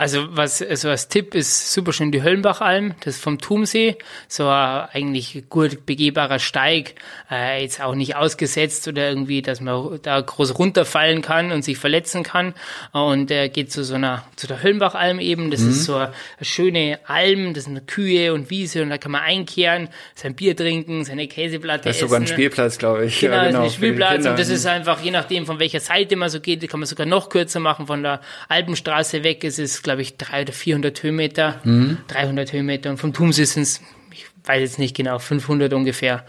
Also 0.00 0.34
was 0.34 0.60
so 0.60 0.88
als 0.88 1.08
Tipp 1.08 1.34
ist 1.34 1.74
super 1.74 1.92
schön 1.92 2.10
die 2.10 2.22
Höllenbachalm, 2.22 2.94
das 3.04 3.16
ist 3.16 3.22
vom 3.22 3.38
Tumsee, 3.38 3.98
so 4.28 4.48
ein 4.48 4.88
eigentlich 4.94 5.44
gut 5.50 5.84
begehbarer 5.84 6.38
Steig, 6.38 6.94
äh, 7.30 7.60
jetzt 7.60 7.82
auch 7.82 7.94
nicht 7.94 8.16
ausgesetzt 8.16 8.88
oder 8.88 9.10
irgendwie, 9.10 9.42
dass 9.42 9.60
man 9.60 9.98
da 10.00 10.18
groß 10.18 10.58
runterfallen 10.58 11.20
kann 11.20 11.52
und 11.52 11.66
sich 11.66 11.76
verletzen 11.76 12.22
kann. 12.22 12.54
Und 12.92 13.28
der 13.28 13.44
äh, 13.44 13.48
geht 13.50 13.72
zu 13.72 13.84
so 13.84 13.96
einer 13.96 14.24
zu 14.36 14.46
der 14.46 14.62
Höllenbachalm 14.62 15.20
eben. 15.20 15.50
Das 15.50 15.60
mhm. 15.60 15.68
ist 15.68 15.84
so 15.84 15.96
eine 15.96 16.14
schöne 16.40 16.98
Alm, 17.04 17.52
das 17.52 17.66
eine 17.66 17.82
Kühe 17.82 18.32
und 18.32 18.48
Wiese 18.48 18.82
und 18.82 18.88
da 18.88 18.96
kann 18.96 19.12
man 19.12 19.20
einkehren, 19.20 19.90
sein 20.14 20.34
Bier 20.34 20.56
trinken, 20.56 21.04
seine 21.04 21.28
Käseplatte 21.28 21.88
Das 21.90 21.96
ist 21.96 22.00
sogar 22.00 22.20
ein 22.20 22.26
Spielplatz, 22.26 22.78
glaube 22.78 23.04
ich. 23.04 23.20
Genau, 23.20 23.34
ja, 23.34 23.48
genau, 23.48 23.64
das 23.64 23.72
ist 23.72 23.74
ein 23.74 23.76
Spielplatz 23.76 24.24
und 24.24 24.38
das 24.38 24.48
ist 24.48 24.64
einfach 24.64 25.02
je 25.02 25.10
nachdem 25.10 25.44
von 25.44 25.58
welcher 25.58 25.80
Seite 25.80 26.16
man 26.16 26.30
so 26.30 26.40
geht, 26.40 26.66
kann 26.70 26.80
man 26.80 26.86
sogar 26.86 27.04
noch 27.04 27.28
kürzer 27.28 27.60
machen 27.60 27.86
von 27.86 28.02
der 28.02 28.22
Alpenstraße 28.48 29.24
weg. 29.24 29.44
Es 29.44 29.58
ist 29.58 29.89
glaube 29.90 30.02
ich, 30.02 30.16
300 30.16 30.48
oder 30.48 30.52
400 30.52 31.02
Höhenmeter, 31.02 31.60
mhm. 31.64 31.98
300 32.06 32.52
Höhenmeter 32.52 32.90
und 32.90 32.98
vom 32.98 33.12
Tumsee 33.12 33.44
sind 33.44 33.62
es, 33.62 33.80
ich 34.12 34.24
weiß 34.44 34.60
jetzt 34.60 34.78
nicht 34.78 34.96
genau, 34.96 35.18
500 35.18 35.72
ungefähr. 35.72 36.24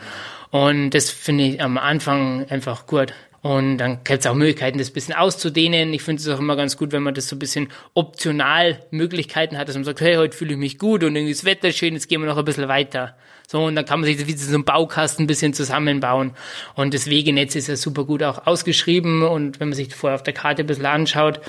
Und 0.49 0.89
das 0.91 1.11
finde 1.11 1.43
ich 1.45 1.61
am 1.61 1.77
Anfang 1.77 2.45
einfach 2.49 2.87
gut. 2.87 3.13
Und 3.41 3.77
dann 3.77 4.03
gibt 4.03 4.19
es 4.19 4.27
auch 4.27 4.35
Möglichkeiten, 4.35 4.77
das 4.77 4.89
ein 4.89 4.93
bisschen 4.93 5.15
auszudehnen. 5.15 5.93
Ich 5.93 6.03
finde 6.03 6.21
es 6.21 6.27
auch 6.27 6.39
immer 6.39 6.55
ganz 6.55 6.77
gut, 6.77 6.91
wenn 6.91 7.01
man 7.01 7.13
das 7.13 7.27
so 7.27 7.35
ein 7.35 7.39
bisschen 7.39 7.69
optional 7.93 8.79
Möglichkeiten 8.91 9.57
hat, 9.57 9.67
dass 9.67 9.75
man 9.75 9.83
sagt, 9.83 10.01
hey, 10.01 10.15
heute 10.15 10.35
fühle 10.35 10.53
ich 10.53 10.59
mich 10.59 10.77
gut 10.77 11.03
und 11.03 11.15
irgendwie 11.15 11.33
das 11.33 11.45
Wetter 11.45 11.69
ist 11.69 11.77
schön, 11.77 11.93
jetzt 11.93 12.07
gehen 12.07 12.21
wir 12.21 12.27
noch 12.27 12.37
ein 12.37 12.45
bisschen 12.45 12.67
weiter. 12.67 13.15
So, 13.51 13.65
und 13.65 13.75
dann 13.75 13.83
kann 13.83 13.99
man 13.99 14.07
sich 14.07 14.17
das 14.17 14.27
wie 14.27 14.33
so 14.37 14.55
ein 14.55 14.63
Baukasten 14.63 15.25
ein 15.25 15.27
bisschen 15.27 15.53
zusammenbauen. 15.53 16.31
Und 16.75 16.93
das 16.93 17.07
Wegenetz 17.07 17.55
ist 17.55 17.67
ja 17.67 17.75
super 17.75 18.05
gut 18.05 18.23
auch 18.23 18.47
ausgeschrieben. 18.47 19.23
Und 19.23 19.59
wenn 19.59 19.69
man 19.69 19.75
sich 19.75 19.93
vorher 19.93 20.15
auf 20.15 20.23
der 20.23 20.33
Karte 20.33 20.63
ein 20.63 20.67
bisschen 20.67 20.85
anschaut, 20.85 21.41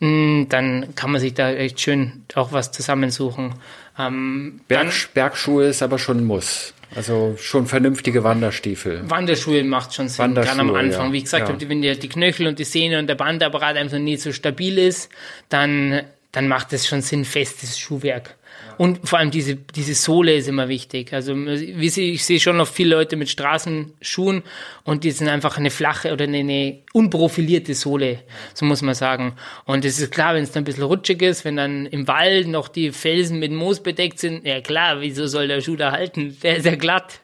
dann 0.00 0.94
kann 0.94 1.10
man 1.10 1.20
sich 1.20 1.34
da 1.34 1.50
echt 1.52 1.80
schön 1.80 2.24
auch 2.34 2.52
was 2.52 2.72
zusammensuchen. 2.72 3.54
Ähm, 3.98 4.60
Berg, 4.68 4.92
Bergschuhe 5.14 5.66
ist 5.66 5.82
aber 5.82 5.98
schon 5.98 6.18
ein 6.18 6.24
Muss. 6.24 6.74
Also 6.94 7.36
schon 7.38 7.66
vernünftige 7.66 8.22
Wanderstiefel. 8.22 9.02
Wanderschuhe 9.08 9.64
macht 9.64 9.94
schon 9.94 10.08
Sinn, 10.08 10.34
gerade 10.34 10.60
am 10.60 10.74
Anfang. 10.74 11.08
Ja. 11.08 11.12
Wie 11.12 11.22
gesagt, 11.22 11.48
ja. 11.48 11.68
wenn 11.68 11.82
die, 11.82 11.98
die 11.98 12.08
Knöchel 12.08 12.46
und 12.46 12.58
die 12.58 12.64
Sehne 12.64 12.98
und 12.98 13.06
der 13.08 13.16
Bandapparat 13.16 13.76
einfach 13.76 13.98
nicht 13.98 14.22
so 14.22 14.32
stabil 14.32 14.78
ist, 14.78 15.10
dann, 15.48 16.02
dann 16.32 16.46
macht 16.46 16.72
es 16.72 16.86
schon 16.86 17.02
Sinn, 17.02 17.24
festes 17.24 17.78
Schuhwerk. 17.78 18.36
Und 18.78 19.08
vor 19.08 19.18
allem 19.18 19.30
diese, 19.30 19.56
diese 19.56 19.94
Sohle 19.94 20.34
ist 20.34 20.48
immer 20.48 20.68
wichtig. 20.68 21.12
Also 21.12 21.34
wie 21.34 21.88
sie, 21.88 22.12
ich 22.12 22.24
sehe 22.24 22.40
schon 22.40 22.58
noch 22.58 22.68
viele 22.68 22.94
Leute 22.94 23.16
mit 23.16 23.30
Straßenschuhen 23.30 24.42
und 24.84 25.04
die 25.04 25.10
sind 25.12 25.28
einfach 25.28 25.56
eine 25.56 25.70
flache 25.70 26.12
oder 26.12 26.24
eine, 26.24 26.38
eine 26.38 26.82
unprofilierte 26.92 27.74
Sohle, 27.74 28.20
so 28.52 28.66
muss 28.66 28.82
man 28.82 28.94
sagen. 28.94 29.36
Und 29.64 29.84
es 29.84 29.98
ist 29.98 30.12
klar, 30.12 30.34
wenn 30.34 30.42
es 30.42 30.52
dann 30.52 30.62
ein 30.62 30.64
bisschen 30.64 30.82
rutschig 30.82 31.22
ist, 31.22 31.44
wenn 31.44 31.56
dann 31.56 31.86
im 31.86 32.06
Wald 32.06 32.48
noch 32.48 32.68
die 32.68 32.92
Felsen 32.92 33.38
mit 33.38 33.52
Moos 33.52 33.82
bedeckt 33.82 34.18
sind, 34.18 34.46
ja 34.46 34.60
klar, 34.60 35.00
wieso 35.00 35.26
soll 35.26 35.48
der 35.48 35.62
Schuh 35.62 35.76
da 35.76 35.92
halten? 35.92 36.36
Der 36.42 36.56
ist 36.56 36.66
ja 36.66 36.76
glatt. 36.76 37.20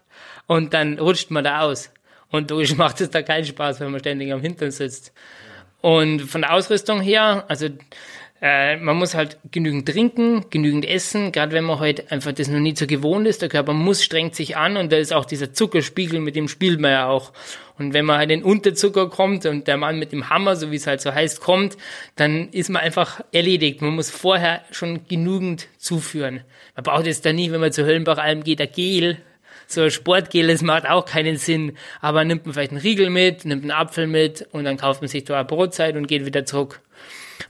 Und 0.46 0.74
dann 0.74 0.98
rutscht 0.98 1.30
man 1.30 1.44
da 1.44 1.60
aus. 1.60 1.90
Und 2.30 2.50
dadurch 2.50 2.76
macht 2.76 3.00
es 3.00 3.10
da 3.10 3.22
keinen 3.22 3.44
Spaß, 3.44 3.80
wenn 3.80 3.90
man 3.90 4.00
ständig 4.00 4.32
am 4.32 4.40
Hintern 4.40 4.70
sitzt. 4.70 5.12
Und 5.82 6.22
von 6.22 6.42
der 6.42 6.54
Ausrüstung 6.54 7.00
her, 7.00 7.44
also 7.48 7.68
äh, 8.42 8.76
man 8.76 8.96
muss 8.96 9.14
halt 9.14 9.38
genügend 9.52 9.88
trinken, 9.88 10.44
genügend 10.50 10.84
essen, 10.84 11.30
gerade 11.30 11.52
wenn 11.52 11.62
man 11.62 11.78
heute 11.78 12.02
halt 12.02 12.12
einfach 12.12 12.32
das 12.32 12.48
noch 12.48 12.58
nie 12.58 12.74
so 12.74 12.88
gewohnt 12.88 13.28
ist. 13.28 13.40
Der 13.40 13.48
Körper 13.48 13.72
muss, 13.72 14.02
strengt 14.02 14.34
sich 14.34 14.56
an 14.56 14.76
und 14.76 14.90
da 14.90 14.96
ist 14.96 15.12
auch 15.12 15.24
dieser 15.24 15.52
Zuckerspiegel, 15.52 16.18
mit 16.18 16.34
dem 16.34 16.48
spielt 16.48 16.80
man 16.80 16.90
ja 16.90 17.06
auch. 17.06 17.32
Und 17.78 17.94
wenn 17.94 18.04
man 18.04 18.18
halt 18.18 18.32
in 18.32 18.42
Unterzucker 18.42 19.08
kommt 19.08 19.46
und 19.46 19.68
der 19.68 19.76
Mann 19.76 20.00
mit 20.00 20.10
dem 20.10 20.28
Hammer, 20.28 20.56
so 20.56 20.72
wie 20.72 20.76
es 20.76 20.88
halt 20.88 21.00
so 21.00 21.14
heißt, 21.14 21.40
kommt, 21.40 21.76
dann 22.16 22.48
ist 22.48 22.68
man 22.68 22.82
einfach 22.82 23.20
erledigt. 23.30 23.80
Man 23.80 23.94
muss 23.94 24.10
vorher 24.10 24.62
schon 24.72 25.06
genügend 25.06 25.68
zuführen. 25.78 26.40
Man 26.74 26.82
braucht 26.82 27.06
jetzt 27.06 27.24
da 27.24 27.32
nie, 27.32 27.52
wenn 27.52 27.60
man 27.60 27.72
zu 27.72 27.86
Höllenbach-Alm 27.86 28.42
geht, 28.42 28.60
ein 28.60 28.72
Gel, 28.74 29.18
so 29.68 29.82
ein 29.82 29.90
Sportgel, 29.92 30.48
das 30.48 30.62
macht 30.62 30.88
auch 30.88 31.04
keinen 31.04 31.36
Sinn. 31.36 31.76
Aber 32.00 32.24
nimmt 32.24 32.44
man 32.44 32.54
vielleicht 32.54 32.72
einen 32.72 32.80
Riegel 32.80 33.08
mit, 33.08 33.44
nimmt 33.44 33.62
einen 33.62 33.70
Apfel 33.70 34.08
mit 34.08 34.48
und 34.50 34.64
dann 34.64 34.76
kauft 34.76 35.00
man 35.00 35.08
sich 35.08 35.24
da 35.24 35.36
eine 35.36 35.44
Brotzeit 35.44 35.94
und 35.94 36.08
geht 36.08 36.26
wieder 36.26 36.44
zurück. 36.44 36.80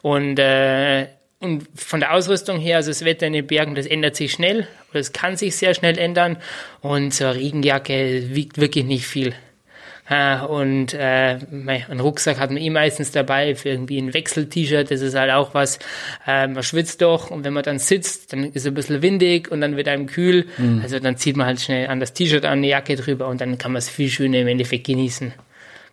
Und, 0.03 0.39
äh, 0.39 1.09
und 1.41 1.67
von 1.75 2.01
der 2.01 2.15
Ausrüstung 2.15 2.59
her, 2.61 2.77
also 2.77 2.91
das 2.91 3.05
Wetter 3.05 3.27
in 3.27 3.33
den 3.33 3.47
Bergen, 3.47 3.75
das 3.75 3.87
ändert 3.87 4.17
sich 4.17 4.33
schnell 4.33 4.69
oder 4.91 5.01
es 5.01 5.13
kann 5.13 5.37
sich 5.37 5.57
sehr 5.57 5.75
schnell 5.75 5.99
ändern. 5.99 6.37
Und 6.81 7.15
so 7.15 7.25
eine 7.25 7.35
Regenjacke 7.37 8.35
wiegt 8.35 8.59
wirklich 8.59 8.85
nicht 8.85 9.07
viel. 9.07 9.35
Äh, 10.09 10.41
und 10.45 10.95
äh, 10.95 11.39
ein 11.51 12.01
Rucksack 12.01 12.39
hat 12.39 12.51
man 12.51 12.61
eh 12.61 12.71
meistens 12.71 13.13
dabei 13.13 13.55
für 13.55 13.71
irgendwie 13.71 13.99
ein 13.99 14.13
Wechsel-T-Shirt. 14.13 14.91
Das 14.91 15.01
ist 15.01 15.15
halt 15.15 15.31
auch 15.31 15.55
was. 15.55 15.79
Äh, 16.27 16.49
man 16.49 16.63
schwitzt 16.63 17.03
doch 17.03 17.31
und 17.31 17.45
wenn 17.45 17.53
man 17.53 17.63
dann 17.63 17.79
sitzt, 17.79 18.33
dann 18.33 18.45
ist 18.45 18.57
es 18.57 18.67
ein 18.67 18.75
bisschen 18.75 19.01
windig 19.01 19.51
und 19.51 19.61
dann 19.61 19.77
wird 19.77 19.89
einem 19.89 20.07
kühl. 20.07 20.47
Mhm. 20.59 20.81
Also 20.83 20.99
dann 20.99 21.17
zieht 21.17 21.37
man 21.37 21.47
halt 21.47 21.61
schnell 21.61 21.89
an 21.89 22.01
das 22.01 22.13
T-Shirt 22.13 22.45
an, 22.45 22.59
eine 22.59 22.69
Jacke 22.69 22.97
drüber 22.97 23.29
und 23.29 23.41
dann 23.41 23.59
kann 23.59 23.73
man 23.73 23.79
es 23.79 23.89
viel 23.89 24.11
schöner 24.11 24.39
im 24.41 24.49
Endeffekt 24.49 24.87
genießen. 24.87 25.33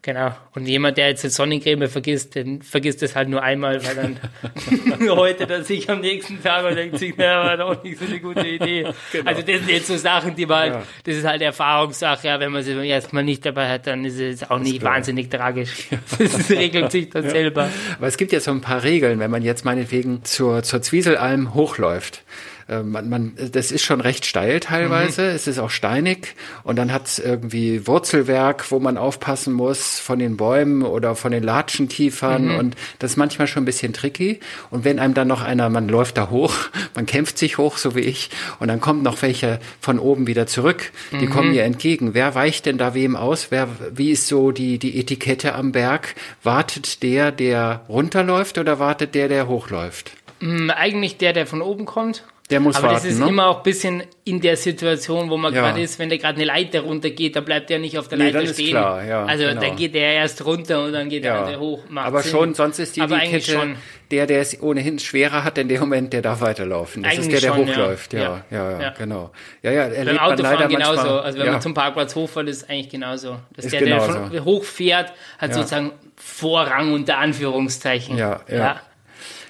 Genau. 0.01 0.33
Und 0.55 0.65
jemand, 0.65 0.97
der 0.97 1.09
jetzt 1.09 1.25
eine 1.25 1.31
Sonnencreme 1.31 1.89
vergisst, 1.89 2.35
den 2.35 2.61
vergisst 2.61 3.03
es 3.03 3.17
halt 3.17 3.27
nur 3.27 3.43
einmal, 3.43 3.83
weil 3.83 3.95
dann 3.95 5.09
heute 5.09 5.45
dann 5.45 5.65
sich 5.65 5.89
am 5.89 5.99
nächsten 5.99 6.41
Tag 6.41 6.65
und 6.65 6.75
denkt 6.75 6.99
sich, 6.99 7.15
na, 7.17 7.43
war 7.43 7.57
doch 7.57 7.83
nicht 7.83 7.99
so 7.99 8.05
eine 8.05 8.19
gute 8.21 8.47
Idee. 8.47 8.87
Genau. 9.11 9.29
Also 9.29 9.41
das 9.41 9.57
sind 9.57 9.69
jetzt 9.69 9.87
so 9.87 9.97
Sachen, 9.97 10.35
die 10.35 10.45
man, 10.45 10.71
ja. 10.71 10.83
das 11.03 11.15
ist 11.15 11.25
halt 11.25 11.41
Erfahrungssache, 11.41 12.27
ja, 12.27 12.39
wenn 12.39 12.53
man 12.53 12.63
sie 12.63 12.71
erstmal 12.87 13.23
nicht 13.23 13.45
dabei 13.45 13.67
hat, 13.67 13.87
dann 13.87 14.05
ist 14.05 14.19
es 14.19 14.49
auch 14.49 14.59
nicht 14.59 14.81
wahnsinnig 14.83 15.29
tragisch. 15.29 15.89
Das 16.17 16.49
regelt 16.49 16.91
sich 16.91 17.09
dann 17.09 17.25
ja. 17.25 17.31
selber. 17.31 17.69
Aber 17.97 18.07
es 18.07 18.15
gibt 18.15 18.31
ja 18.31 18.39
so 18.39 18.51
ein 18.51 18.61
paar 18.61 18.83
Regeln, 18.83 19.19
wenn 19.19 19.31
man 19.31 19.43
jetzt 19.43 19.65
meinetwegen 19.65 20.23
zur, 20.23 20.63
zur 20.63 20.81
Zwieselalm 20.81 21.53
hochläuft 21.53 22.23
äh, 22.69 22.83
man, 22.83 23.09
man, 23.09 23.33
das 23.51 23.71
ist 23.71 23.83
schon 23.83 24.01
recht 24.01 24.25
steil 24.25 24.59
teilweise. 24.59 25.23
Mhm. 25.23 25.27
Es 25.29 25.47
ist 25.47 25.59
auch 25.59 25.69
steinig 25.69 26.35
und 26.63 26.77
dann 26.77 26.93
hat 26.93 27.07
es 27.07 27.19
irgendwie 27.19 27.87
Wurzelwerk, 27.87 28.71
wo 28.71 28.79
man 28.79 28.97
aufpassen 28.97 29.53
muss 29.53 29.99
von 29.99 30.19
den 30.19 30.37
Bäumen 30.37 30.83
oder 30.83 31.15
von 31.15 31.31
den 31.31 31.43
Latschenkiefern 31.43 32.49
mhm. 32.49 32.55
und 32.55 32.75
das 32.99 33.11
ist 33.11 33.17
manchmal 33.17 33.47
schon 33.47 33.63
ein 33.63 33.65
bisschen 33.65 33.93
tricky. 33.93 34.39
Und 34.69 34.85
wenn 34.85 34.99
einem 34.99 35.13
dann 35.13 35.27
noch 35.27 35.41
einer, 35.41 35.69
man 35.69 35.89
läuft 35.89 36.17
da 36.17 36.29
hoch, 36.29 36.53
man 36.95 37.05
kämpft 37.05 37.37
sich 37.37 37.57
hoch, 37.57 37.77
so 37.77 37.95
wie 37.95 38.01
ich, 38.01 38.29
und 38.59 38.67
dann 38.67 38.79
kommt 38.79 39.03
noch 39.03 39.21
welche 39.21 39.59
von 39.81 39.99
oben 39.99 40.27
wieder 40.27 40.47
zurück, 40.47 40.91
die 41.11 41.27
mhm. 41.27 41.29
kommen 41.29 41.51
mir 41.51 41.63
entgegen. 41.63 42.13
Wer 42.13 42.35
weicht 42.35 42.65
denn 42.65 42.77
da 42.77 42.93
wem 42.93 43.15
aus? 43.15 43.47
Wer, 43.49 43.67
wie 43.91 44.11
ist 44.11 44.27
so 44.27 44.51
die, 44.51 44.77
die 44.77 44.99
Etikette 44.99 45.55
am 45.55 45.71
Berg? 45.71 46.15
Wartet 46.43 47.03
der, 47.03 47.31
der 47.31 47.81
runterläuft 47.89 48.57
oder 48.57 48.79
wartet 48.79 49.15
der, 49.15 49.27
der 49.27 49.47
hochläuft? 49.47 50.11
Mm, 50.39 50.69
eigentlich 50.69 51.17
der, 51.17 51.33
der 51.33 51.47
von 51.47 51.61
oben 51.61 51.85
kommt. 51.85 52.23
Der 52.49 52.59
muss 52.59 52.77
Aber 52.77 52.87
warten, 52.87 53.03
das 53.03 53.13
ist 53.13 53.19
ne? 53.19 53.27
immer 53.27 53.47
auch 53.47 53.57
ein 53.57 53.63
bisschen 53.63 54.03
in 54.23 54.41
der 54.41 54.57
Situation, 54.57 55.29
wo 55.29 55.37
man 55.37 55.53
ja. 55.53 55.61
gerade 55.61 55.81
ist, 55.81 55.99
wenn 55.99 56.09
der 56.09 56.17
gerade 56.17 56.37
eine 56.37 56.45
Leiter 56.45 56.81
runtergeht, 56.81 57.35
dann 57.35 57.45
bleibt 57.45 57.69
der 57.69 57.77
nicht 57.77 57.99
auf 57.99 58.07
der 58.07 58.17
nee, 58.17 58.31
Leiter 58.31 58.51
stehen. 58.51 58.65
Ist 58.65 58.71
klar, 58.71 59.03
ja, 59.03 59.25
also 59.25 59.45
genau. 59.45 59.61
dann 59.61 59.75
geht 59.75 59.93
der 59.93 60.13
erst 60.13 60.43
runter 60.43 60.83
und 60.83 60.93
dann 60.93 61.09
geht 61.09 61.23
ja. 61.23 61.33
der 61.33 61.41
andere 61.41 61.59
hoch. 61.59 61.83
Macht 61.89 62.07
Aber 62.07 62.21
Sinn. 62.23 62.31
schon, 62.31 62.53
sonst 62.55 62.79
ist 62.79 62.95
die, 62.95 63.01
Aber 63.01 63.19
die 63.19 63.27
Kette, 63.27 63.51
schon. 63.51 63.75
der, 64.09 64.25
der 64.25 64.41
es 64.41 64.59
ohnehin 64.63 64.97
schwerer 64.97 65.43
hat, 65.43 65.59
in 65.59 65.67
dem 65.67 65.79
Moment, 65.79 66.11
der 66.11 66.23
darf 66.23 66.41
weiterlaufen. 66.41 67.03
Das 67.03 67.11
eigentlich 67.11 67.33
ist 67.33 67.43
der, 67.43 67.51
der 67.51 67.57
schon, 67.57 67.67
hochläuft. 67.69 68.13
Ja. 68.13 68.43
Ja, 68.49 68.81
ja, 68.81 68.89
genau. 68.97 69.31
Ja, 69.61 69.71
ja, 69.71 69.87
Beim 69.87 70.17
Autofahren 70.17 70.69
genauso. 70.69 70.95
Manchmal, 70.95 71.19
also 71.19 71.39
wenn 71.39 71.51
man 71.51 71.61
zum 71.61 71.73
Parkplatz 71.75 72.15
hochfährt, 72.15 72.49
ist 72.49 72.63
es 72.63 72.69
eigentlich 72.69 72.89
genauso. 72.89 73.37
Dass 73.55 73.65
ist 73.65 73.73
der, 73.73 73.81
der 73.81 74.01
von 74.01 74.43
hochfährt, 74.43 75.13
hat 75.37 75.53
sozusagen 75.53 75.91
Vorrang 76.15 76.93
unter 76.93 77.19
Anführungszeichen. 77.19 78.17
ja. 78.17 78.41
ja. 78.49 78.81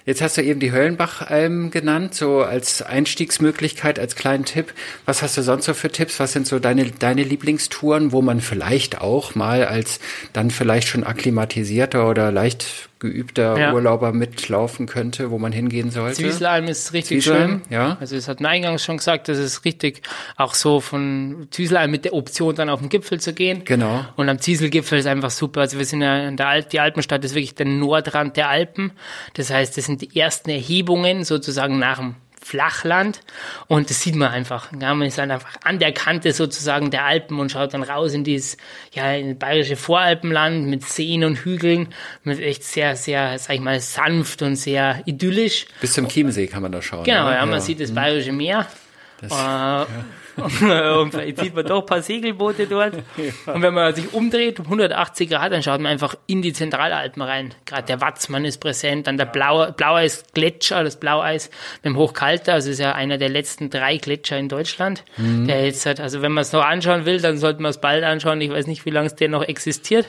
Jetzt 0.09 0.23
hast 0.23 0.37
du 0.37 0.41
eben 0.41 0.59
die 0.59 0.71
Höllenbach-Alm 0.71 1.69
genannt, 1.69 2.15
so 2.15 2.41
als 2.41 2.81
Einstiegsmöglichkeit, 2.81 3.99
als 3.99 4.15
kleinen 4.15 4.43
Tipp. 4.43 4.73
Was 5.05 5.21
hast 5.21 5.37
du 5.37 5.43
sonst 5.43 5.65
so 5.65 5.75
für 5.75 5.91
Tipps? 5.91 6.19
Was 6.19 6.33
sind 6.33 6.47
so 6.47 6.57
deine, 6.57 6.89
deine 6.89 7.21
Lieblingstouren, 7.21 8.11
wo 8.11 8.23
man 8.23 8.41
vielleicht 8.41 9.01
auch 9.01 9.35
mal 9.35 9.65
als 9.65 9.99
dann 10.33 10.49
vielleicht 10.49 10.87
schon 10.87 11.03
akklimatisierter 11.03 12.09
oder 12.09 12.31
leicht 12.31 12.88
geübter 12.99 13.57
ja. 13.57 13.73
Urlauber 13.73 14.11
mitlaufen 14.11 14.85
könnte, 14.85 15.31
wo 15.31 15.39
man 15.39 15.51
hingehen 15.51 15.89
sollte. 15.89 16.17
Zwieselalm 16.17 16.67
ist 16.67 16.93
richtig 16.93 17.23
schön. 17.23 17.61
Ja. 17.69 17.97
Also 17.99 18.15
es 18.15 18.27
hat 18.27 18.43
eingangs 18.43 18.83
schon 18.83 18.97
gesagt, 18.97 19.29
das 19.29 19.37
ist 19.37 19.63
richtig 19.65 20.01
auch 20.35 20.53
so 20.53 20.81
von 20.81 21.47
Zwieselalm 21.51 21.91
mit 21.91 22.05
der 22.05 22.13
Option 22.13 22.55
dann 22.55 22.69
auf 22.69 22.81
den 22.81 22.89
Gipfel 22.89 23.19
zu 23.19 23.33
gehen. 23.33 23.63
Genau. 23.63 24.05
Und 24.17 24.27
am 24.29 24.39
Zieselgipfel 24.39 24.99
ist 24.99 25.05
einfach 25.05 25.31
super. 25.31 25.61
Also 25.61 25.77
wir 25.77 25.85
sind 25.85 26.01
ja 26.01 26.27
in 26.27 26.35
der 26.35 26.47
Alp, 26.47 26.69
die 26.69 26.79
Alpenstadt 26.79 27.23
ist 27.23 27.35
wirklich 27.35 27.55
der 27.55 27.65
Nordrand 27.65 28.35
der 28.35 28.49
Alpen. 28.49 28.91
Das 29.35 29.49
heißt, 29.49 29.77
das 29.77 29.85
sind 29.85 30.01
die 30.01 30.19
ersten 30.19 30.49
Erhebungen 30.49 31.23
sozusagen 31.23 31.79
nach 31.79 31.99
dem 31.99 32.15
Flachland 32.49 33.21
und 33.67 33.89
das 33.91 34.01
sieht 34.01 34.15
man 34.15 34.31
einfach. 34.31 34.71
Ja, 34.81 34.93
man 34.95 35.07
ist 35.07 35.19
dann 35.19 35.29
einfach 35.29 35.55
an 35.63 35.77
der 35.77 35.91
Kante 35.91 36.33
sozusagen 36.33 36.89
der 36.89 37.05
Alpen 37.05 37.39
und 37.39 37.51
schaut 37.51 37.75
dann 37.75 37.83
raus 37.83 38.13
in 38.13 38.23
dieses 38.23 38.57
ja 38.91 39.13
in 39.13 39.37
bayerische 39.37 39.75
Voralpenland 39.75 40.67
mit 40.67 40.83
Seen 40.83 41.23
und 41.23 41.37
Hügeln, 41.45 41.93
mit 42.23 42.39
echt 42.39 42.63
sehr 42.63 42.95
sehr, 42.95 43.37
sag 43.37 43.55
ich 43.55 43.61
mal, 43.61 43.79
sanft 43.79 44.41
und 44.41 44.55
sehr 44.55 45.03
idyllisch. 45.05 45.67
Bis 45.79 45.93
zum 45.93 46.07
Chiemsee 46.07 46.47
kann 46.47 46.63
man 46.63 46.71
da 46.71 46.81
schauen. 46.81 47.03
Genau, 47.03 47.29
ja, 47.29 47.35
ja 47.35 47.45
man 47.45 47.61
sieht 47.61 47.79
das 47.79 47.91
mhm. 47.91 47.95
bayerische 47.95 48.31
Meer. 48.31 48.65
Das, 49.21 49.31
äh, 49.31 49.35
ja. 49.35 49.87
und 51.01 51.11
vielleicht 51.11 51.39
sieht 51.39 51.55
man 51.55 51.65
doch 51.65 51.81
ein 51.81 51.85
paar 51.85 52.01
Segelboote 52.01 52.67
dort. 52.67 52.95
Ja. 53.17 53.53
Und 53.53 53.61
wenn 53.61 53.73
man 53.73 53.93
sich 53.93 54.13
umdreht 54.13 54.59
um 54.59 54.65
180 54.65 55.29
Grad, 55.29 55.51
dann 55.51 55.63
schaut 55.63 55.79
man 55.79 55.91
einfach 55.91 56.15
in 56.27 56.41
die 56.41 56.53
Zentralalpen 56.53 57.21
rein. 57.21 57.53
Gerade 57.65 57.83
der 57.83 58.01
Watzmann 58.01 58.45
ist 58.45 58.59
präsent, 58.59 59.07
dann 59.07 59.17
der 59.17 59.25
Blaue, 59.25 59.73
Blaueis-Gletscher, 59.73 60.83
das 60.83 60.97
Blaueis 60.97 61.49
mit 61.83 61.85
dem 61.85 61.97
Hochkalter, 61.97 62.53
also 62.53 62.69
ist 62.69 62.79
ja 62.79 62.93
einer 62.93 63.17
der 63.17 63.29
letzten 63.29 63.69
drei 63.69 63.97
Gletscher 63.97 64.37
in 64.37 64.49
Deutschland. 64.49 65.03
Mhm. 65.17 65.47
Der 65.47 65.65
jetzt 65.65 65.85
hat, 65.85 65.99
also 65.99 66.21
wenn 66.21 66.31
man 66.31 66.41
es 66.41 66.51
noch 66.51 66.63
anschauen 66.63 67.05
will, 67.05 67.19
dann 67.19 67.37
sollte 67.37 67.61
man 67.61 67.71
es 67.71 67.79
bald 67.79 68.03
anschauen. 68.03 68.41
Ich 68.41 68.51
weiß 68.51 68.67
nicht, 68.67 68.85
wie 68.85 68.91
lange 68.91 69.07
es 69.07 69.15
der 69.15 69.29
noch 69.29 69.43
existiert. 69.43 70.07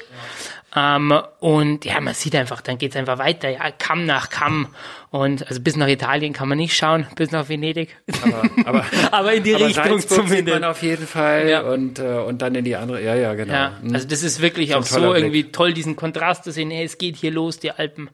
Ähm, 0.75 1.13
und 1.41 1.85
ja, 1.85 2.01
man 2.01 2.15
sieht 2.15 2.37
einfach, 2.37 2.61
dann 2.61 2.79
geht's 2.79 2.95
einfach 2.95 3.19
weiter, 3.19 3.49
ja, 3.49 3.71
Kamm 3.73 4.07
nach 4.07 4.31
Kamm. 4.31 4.69
Und 5.11 5.47
also 5.49 5.61
bis 5.61 5.75
nach 5.77 5.89
Italien 5.89 6.33
kann 6.33 6.49
man 6.49 6.59
nicht 6.59 6.77
schauen, 6.77 7.07
bis 7.17 7.33
nach 7.33 7.49
Venedig. 7.49 7.97
Aber, 8.23 8.43
aber, 8.65 8.85
aber 9.11 9.33
in 9.35 9.43
die 9.43 9.57
aber 9.57 9.67
Richtung 9.67 9.85
Salzburg 9.85 10.19
zumindest. 10.19 10.47
Sieht 10.47 10.55
man 10.55 10.65
auf 10.65 10.83
jeden 10.83 11.07
Fall 11.07 11.49
ja. 11.49 11.63
und, 11.63 11.99
äh, 11.99 12.19
und 12.19 12.41
dann 12.43 12.55
in 12.55 12.65
die 12.65 12.77
andere, 12.77 13.03
ja, 13.03 13.17
ja, 13.17 13.35
genau. 13.35 13.53
Ja, 13.53 13.73
also 13.93 14.07
das 14.07 14.23
ist 14.23 14.41
wirklich 14.41 14.75
auch 14.77 14.85
so 14.85 15.13
irgendwie 15.13 15.51
toll, 15.51 15.73
diesen 15.73 15.97
Kontrast 15.97 16.45
zu 16.45 16.53
sehen, 16.53 16.71
hey, 16.71 16.85
es 16.85 16.99
geht 16.99 17.17
hier 17.17 17.33
los, 17.33 17.59
die 17.59 17.73
Alpen. 17.73 18.09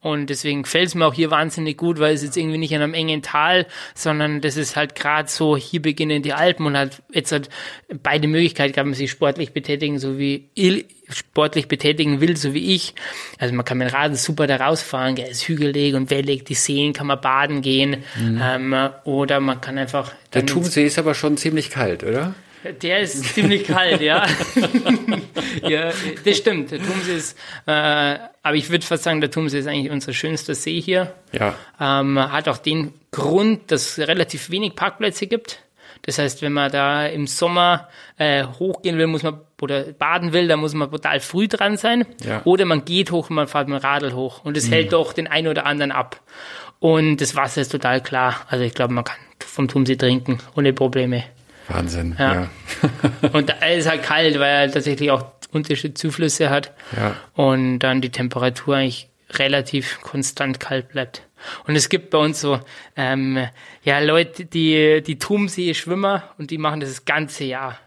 Und 0.00 0.30
deswegen 0.30 0.64
fällt 0.64 0.88
es 0.88 0.94
mir 0.94 1.06
auch 1.06 1.14
hier 1.14 1.32
wahnsinnig 1.32 1.76
gut, 1.76 1.98
weil 1.98 2.14
es 2.14 2.22
jetzt 2.22 2.36
irgendwie 2.36 2.58
nicht 2.58 2.70
in 2.70 2.80
einem 2.80 2.94
engen 2.94 3.20
Tal, 3.20 3.66
sondern 3.96 4.40
das 4.40 4.56
ist 4.56 4.76
halt 4.76 4.94
gerade 4.94 5.28
so, 5.28 5.56
hier 5.56 5.82
beginnen 5.82 6.22
die 6.22 6.32
Alpen 6.32 6.66
und 6.66 6.76
halt 6.76 7.02
jetzt 7.12 7.32
halt 7.32 7.48
beide 8.02 8.28
Möglichkeiten 8.28 8.72
kann 8.72 8.86
man 8.86 8.94
sich 8.94 9.10
sportlich 9.10 9.52
betätigen, 9.52 9.98
so 9.98 10.16
wie 10.16 10.50
ich 10.54 10.86
sportlich 11.08 11.66
betätigen 11.66 12.20
will, 12.20 12.36
so 12.36 12.54
wie 12.54 12.76
ich. 12.76 12.94
Also 13.38 13.54
man 13.56 13.64
kann 13.64 13.78
mit 13.78 13.88
dem 13.88 13.94
Rad 13.94 14.16
super 14.16 14.46
da 14.46 14.56
rausfahren, 14.56 15.16
es 15.16 15.30
ist 15.30 15.48
hügelig 15.48 15.96
und 15.96 16.10
wellig, 16.10 16.44
die 16.44 16.54
Seen 16.54 16.92
kann 16.92 17.08
man 17.08 17.20
baden 17.20 17.60
gehen 17.60 18.04
mhm. 18.16 18.40
ähm, 18.40 18.90
oder 19.02 19.40
man 19.40 19.60
kann 19.60 19.78
einfach... 19.78 20.12
Der 20.32 20.46
Tumsee 20.46 20.86
ist 20.86 21.00
aber 21.00 21.14
schon 21.14 21.36
ziemlich 21.36 21.70
kalt, 21.70 22.04
oder? 22.04 22.34
Der 22.82 23.00
ist 23.00 23.34
ziemlich 23.34 23.64
kalt, 23.64 24.00
ja. 24.00 24.26
ja, 25.68 25.92
das 26.24 26.36
stimmt. 26.36 26.70
Der 26.70 26.78
Tumsee 26.78 27.14
ist, 27.16 27.38
äh, 27.66 28.18
aber 28.42 28.54
ich 28.54 28.68
würde 28.70 28.84
fast 28.84 29.04
sagen, 29.04 29.20
der 29.20 29.30
Tumsee 29.30 29.60
ist 29.60 29.66
eigentlich 29.66 29.92
unser 29.92 30.12
schönster 30.12 30.54
See 30.54 30.80
hier. 30.80 31.14
Ja. 31.32 31.54
Ähm, 31.80 32.18
hat 32.18 32.48
auch 32.48 32.58
den 32.58 32.94
Grund, 33.10 33.70
dass 33.70 33.98
es 33.98 34.08
relativ 34.08 34.50
wenig 34.50 34.74
Parkplätze 34.74 35.26
gibt. 35.26 35.62
Das 36.02 36.18
heißt, 36.18 36.42
wenn 36.42 36.52
man 36.52 36.70
da 36.70 37.06
im 37.06 37.26
Sommer 37.26 37.88
äh, 38.16 38.44
hochgehen 38.44 38.98
will, 38.98 39.06
muss 39.06 39.22
man 39.22 39.40
oder 39.60 39.84
baden 39.92 40.32
will, 40.32 40.48
dann 40.48 40.60
muss 40.60 40.74
man 40.74 40.90
total 40.90 41.20
früh 41.20 41.48
dran 41.48 41.76
sein. 41.76 42.06
Ja. 42.24 42.42
Oder 42.44 42.64
man 42.64 42.84
geht 42.84 43.10
hoch 43.10 43.30
und 43.30 43.36
man 43.36 43.48
fährt 43.48 43.68
mit 43.68 43.82
dem 43.82 43.84
Radl 43.84 44.12
hoch. 44.14 44.44
Und 44.44 44.56
das 44.56 44.68
mhm. 44.68 44.72
hält 44.72 44.92
doch 44.92 45.12
den 45.12 45.26
einen 45.26 45.48
oder 45.48 45.66
anderen 45.66 45.92
ab. 45.92 46.20
Und 46.80 47.20
das 47.20 47.34
Wasser 47.34 47.60
ist 47.60 47.72
total 47.72 48.00
klar. 48.00 48.46
Also 48.48 48.64
ich 48.64 48.74
glaube, 48.74 48.94
man 48.94 49.04
kann 49.04 49.16
vom 49.44 49.68
Tumsee 49.68 49.96
trinken 49.96 50.38
ohne 50.56 50.72
Probleme. 50.72 51.24
Wahnsinn, 51.68 52.16
ja. 52.18 52.34
ja. 52.34 52.48
und 53.32 53.48
da 53.48 53.54
ist 53.66 53.88
halt 53.88 54.02
kalt, 54.02 54.38
weil 54.38 54.66
er 54.66 54.72
tatsächlich 54.72 55.10
auch 55.10 55.26
unterschiedliche 55.52 55.94
Zuflüsse 55.94 56.50
hat. 56.50 56.72
Ja. 56.96 57.16
Und 57.34 57.80
dann 57.80 58.00
die 58.00 58.10
Temperatur 58.10 58.76
eigentlich 58.76 59.08
relativ 59.30 60.00
konstant 60.02 60.60
kalt 60.60 60.88
bleibt. 60.88 61.22
Und 61.66 61.76
es 61.76 61.88
gibt 61.88 62.10
bei 62.10 62.18
uns 62.18 62.40
so 62.40 62.58
ähm, 62.96 63.46
ja 63.82 64.00
Leute, 64.00 64.44
die 64.44 65.02
die 65.02 65.18
Tumsee 65.18 65.74
Schwimmer 65.74 66.24
und 66.38 66.50
die 66.50 66.58
machen 66.58 66.80
das 66.80 66.90
das 66.90 67.04
ganze 67.04 67.44
Jahr. 67.44 67.78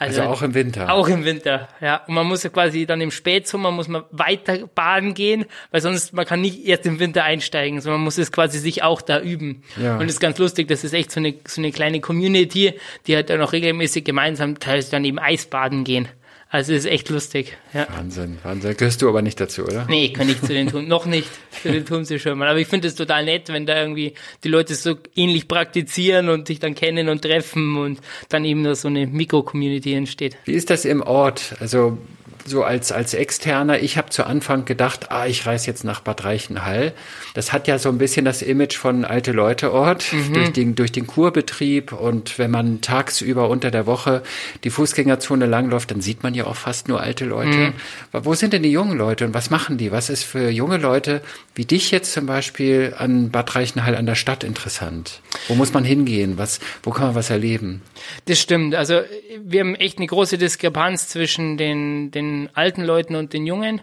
Also, 0.00 0.22
also, 0.22 0.32
auch 0.32 0.40
im 0.40 0.54
Winter. 0.54 0.90
Auch 0.90 1.08
im 1.08 1.26
Winter, 1.26 1.68
ja. 1.82 2.02
Und 2.06 2.14
man 2.14 2.26
muss 2.26 2.42
ja 2.42 2.48
quasi 2.48 2.86
dann 2.86 3.02
im 3.02 3.10
Spätsommer 3.10 3.70
muss 3.70 3.86
man 3.86 4.04
weiter 4.10 4.66
baden 4.74 5.12
gehen, 5.12 5.44
weil 5.72 5.82
sonst 5.82 6.14
man 6.14 6.24
kann 6.24 6.40
nicht 6.40 6.64
erst 6.66 6.86
im 6.86 6.98
Winter 6.98 7.22
einsteigen, 7.22 7.82
sondern 7.82 8.00
man 8.00 8.04
muss 8.04 8.16
es 8.16 8.32
quasi 8.32 8.58
sich 8.58 8.82
auch 8.82 9.02
da 9.02 9.20
üben. 9.20 9.62
Ja. 9.76 9.98
Und 9.98 10.06
es 10.06 10.14
ist 10.14 10.20
ganz 10.20 10.38
lustig, 10.38 10.68
das 10.68 10.84
ist 10.84 10.94
echt 10.94 11.12
so 11.12 11.20
eine, 11.20 11.34
so 11.46 11.60
eine 11.60 11.70
kleine 11.70 12.00
Community, 12.00 12.72
die 13.06 13.14
halt 13.14 13.28
dann 13.28 13.42
auch 13.42 13.52
regelmäßig 13.52 14.02
gemeinsam 14.02 14.58
teilweise 14.58 14.90
dann 14.90 15.04
eben 15.04 15.18
Eisbaden 15.18 15.84
gehen. 15.84 16.08
Also 16.52 16.72
ist 16.72 16.84
echt 16.84 17.08
lustig. 17.10 17.56
Ja. 17.72 17.86
Wahnsinn, 17.96 18.38
Wahnsinn. 18.42 18.76
Gehörst 18.76 19.00
du 19.02 19.08
aber 19.08 19.22
nicht 19.22 19.40
dazu, 19.40 19.62
oder? 19.62 19.86
Nee, 19.88 20.06
ich 20.06 20.14
kann 20.14 20.26
nicht 20.26 20.44
zu 20.44 20.52
den 20.52 20.66
Turm, 20.66 20.88
noch 20.88 21.06
nicht 21.06 21.28
zu 21.62 21.70
den 21.70 21.86
Turmseeschwimmern. 21.86 22.48
Aber 22.48 22.58
ich 22.58 22.66
finde 22.66 22.88
es 22.88 22.96
total 22.96 23.24
nett, 23.24 23.48
wenn 23.50 23.66
da 23.66 23.80
irgendwie 23.80 24.14
die 24.42 24.48
Leute 24.48 24.74
so 24.74 24.96
ähnlich 25.14 25.46
praktizieren 25.46 26.28
und 26.28 26.48
sich 26.48 26.58
dann 26.58 26.74
kennen 26.74 27.08
und 27.08 27.22
treffen 27.22 27.76
und 27.76 28.00
dann 28.30 28.44
eben 28.44 28.74
so 28.74 28.88
eine 28.88 29.06
Mikro-Community 29.06 29.94
entsteht. 29.94 30.36
Wie 30.44 30.54
ist 30.54 30.70
das 30.70 30.84
im 30.84 31.02
Ort? 31.02 31.54
Also 31.60 31.98
so 32.46 32.62
als, 32.64 32.92
als 32.92 33.14
Externer, 33.14 33.80
ich 33.80 33.96
habe 33.96 34.10
zu 34.10 34.24
Anfang 34.24 34.64
gedacht, 34.64 35.10
ah, 35.10 35.26
ich 35.26 35.46
reise 35.46 35.66
jetzt 35.66 35.84
nach 35.84 36.00
Bad 36.00 36.24
Reichenhall. 36.24 36.92
Das 37.34 37.52
hat 37.52 37.68
ja 37.68 37.78
so 37.78 37.88
ein 37.88 37.98
bisschen 37.98 38.24
das 38.24 38.42
Image 38.42 38.76
von 38.76 39.04
alte 39.04 39.32
Leute 39.32 39.72
Ort 39.72 40.12
mhm. 40.12 40.32
durch 40.32 40.52
den, 40.52 40.74
durch 40.74 40.92
den 40.92 41.06
Kurbetrieb. 41.06 41.92
Und 41.92 42.38
wenn 42.38 42.50
man 42.50 42.80
tagsüber 42.80 43.48
unter 43.48 43.70
der 43.70 43.86
Woche 43.86 44.22
die 44.64 44.70
Fußgängerzone 44.70 45.46
langläuft, 45.46 45.90
dann 45.90 46.00
sieht 46.00 46.22
man 46.22 46.34
ja 46.34 46.46
auch 46.46 46.56
fast 46.56 46.88
nur 46.88 47.00
alte 47.00 47.24
Leute. 47.24 47.56
Mhm. 47.58 47.72
Wo 48.12 48.34
sind 48.34 48.52
denn 48.52 48.62
die 48.62 48.72
jungen 48.72 48.96
Leute 48.96 49.24
und 49.24 49.34
was 49.34 49.50
machen 49.50 49.78
die? 49.78 49.92
Was 49.92 50.10
ist 50.10 50.24
für 50.24 50.50
junge 50.50 50.78
Leute 50.78 51.22
wie 51.54 51.64
dich 51.64 51.90
jetzt 51.90 52.12
zum 52.12 52.26
Beispiel 52.26 52.94
an 52.96 53.30
Bad 53.30 53.54
Reichenhall 53.54 53.96
an 53.96 54.06
der 54.06 54.14
Stadt 54.14 54.44
interessant? 54.44 55.20
Wo 55.48 55.54
muss 55.54 55.72
man 55.72 55.84
hingehen? 55.84 56.38
Was, 56.38 56.60
wo 56.82 56.90
kann 56.90 57.08
man 57.08 57.14
was 57.14 57.30
erleben? 57.30 57.82
Das 58.26 58.40
stimmt. 58.40 58.74
Also 58.74 59.00
wir 59.42 59.60
haben 59.60 59.74
echt 59.74 59.98
eine 59.98 60.06
große 60.06 60.38
Diskrepanz 60.38 61.08
zwischen 61.08 61.56
den, 61.56 62.10
den 62.10 62.29
alten 62.54 62.82
Leuten 62.82 63.14
und 63.14 63.32
den 63.32 63.46
Jungen. 63.46 63.80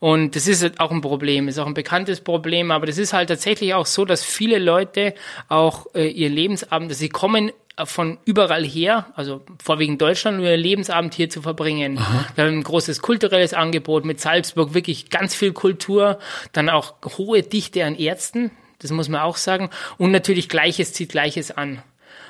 Und 0.00 0.36
das 0.36 0.46
ist 0.46 0.62
halt 0.62 0.80
auch 0.80 0.90
ein 0.90 1.00
Problem, 1.00 1.48
ist 1.48 1.58
auch 1.58 1.66
ein 1.66 1.72
bekanntes 1.72 2.20
Problem, 2.20 2.70
aber 2.70 2.84
das 2.86 2.98
ist 2.98 3.12
halt 3.14 3.28
tatsächlich 3.30 3.72
auch 3.72 3.86
so, 3.86 4.04
dass 4.04 4.22
viele 4.22 4.58
Leute 4.58 5.14
auch 5.48 5.86
äh, 5.94 6.08
ihr 6.08 6.28
Lebensabend, 6.28 6.94
sie 6.94 7.08
kommen 7.08 7.52
von 7.84 8.18
überall 8.24 8.64
her, 8.64 9.06
also 9.16 9.42
vorwiegend 9.62 10.00
Deutschland, 10.00 10.38
um 10.38 10.44
ihr 10.44 10.56
Lebensabend 10.56 11.14
hier 11.14 11.28
zu 11.28 11.42
verbringen. 11.42 11.98
Aha. 11.98 12.26
Wir 12.34 12.44
haben 12.44 12.58
ein 12.58 12.62
großes 12.62 13.02
kulturelles 13.02 13.54
Angebot 13.54 14.04
mit 14.04 14.20
Salzburg, 14.20 14.74
wirklich 14.74 15.10
ganz 15.10 15.34
viel 15.34 15.52
Kultur, 15.52 16.18
dann 16.52 16.68
auch 16.68 16.94
hohe 17.16 17.42
Dichte 17.42 17.84
an 17.84 17.96
Ärzten, 17.96 18.50
das 18.78 18.90
muss 18.90 19.08
man 19.08 19.22
auch 19.22 19.36
sagen, 19.36 19.70
und 19.98 20.12
natürlich 20.12 20.48
Gleiches 20.48 20.92
zieht 20.92 21.10
Gleiches 21.10 21.50
an. 21.50 21.82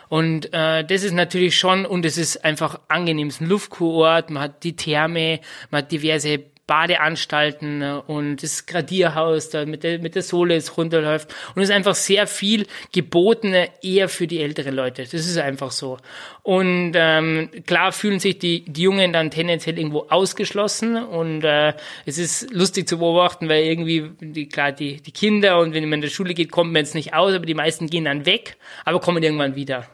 Und 0.09 0.53
äh, 0.53 0.85
das 0.85 1.03
ist 1.03 1.13
natürlich 1.13 1.57
schon, 1.59 1.87
und 1.87 2.05
es 2.05 2.19
ist 2.19 2.45
einfach 2.45 2.81
angenehm. 2.89 3.29
Es 3.29 3.37
ist 3.37 3.41
ein 3.41 3.49
Luftkurort, 3.49 4.31
man 4.31 4.43
hat 4.43 4.65
die 4.65 4.77
Therme, 4.77 5.41
man 5.71 5.83
hat 5.83 5.93
diverse 5.93 6.45
Badeanstalten 6.67 7.83
äh, 7.83 8.01
und 8.07 8.43
das 8.43 8.67
Gradierhaus 8.67 9.51
da 9.51 9.67
mit 9.67 9.85
der, 9.85 9.99
mit 9.99 10.15
der 10.15 10.23
Sohle 10.23 10.57
es 10.57 10.77
runterläuft. 10.77 11.35
Und 11.55 11.63
es 11.63 11.69
ist 11.69 11.75
einfach 11.75 11.95
sehr 11.95 12.27
viel 12.27 12.67
gebotene 12.93 13.69
eher 13.83 14.09
für 14.09 14.27
die 14.27 14.41
älteren 14.41 14.75
Leute. 14.75 15.03
Das 15.03 15.13
ist 15.13 15.37
einfach 15.37 15.71
so. 15.71 15.99
Und 16.43 16.93
ähm, 16.95 17.51
klar 17.67 17.93
fühlen 17.93 18.19
sich 18.19 18.39
die, 18.39 18.65
die 18.65 18.83
Jungen 18.83 19.13
dann 19.13 19.31
tendenziell 19.31 19.79
irgendwo 19.79 20.07
ausgeschlossen 20.09 20.97
und 20.97 21.45
äh, 21.45 21.75
es 22.07 22.19
ist 22.19 22.53
lustig 22.53 22.89
zu 22.89 22.99
beobachten, 22.99 23.49
weil 23.49 23.65
irgendwie, 23.65 24.11
die, 24.21 24.49
klar, 24.49 24.73
die, 24.73 25.01
die 25.01 25.13
Kinder 25.13 25.61
und 25.61 25.75
wenn 25.75 25.85
man 25.85 25.95
in 25.95 26.01
der 26.03 26.09
Schule 26.09 26.35
geht, 26.35 26.51
kommt 26.51 26.73
man 26.73 26.81
jetzt 26.81 26.95
nicht 26.95 27.15
aus, 27.15 27.35
aber 27.35 27.47
die 27.47 27.55
meisten 27.55 27.89
gehen 27.89 28.05
dann 28.05 28.27
weg, 28.27 28.57
aber 28.85 29.01
kommen 29.01 29.23
irgendwann 29.23 29.55
wieder. 29.55 29.87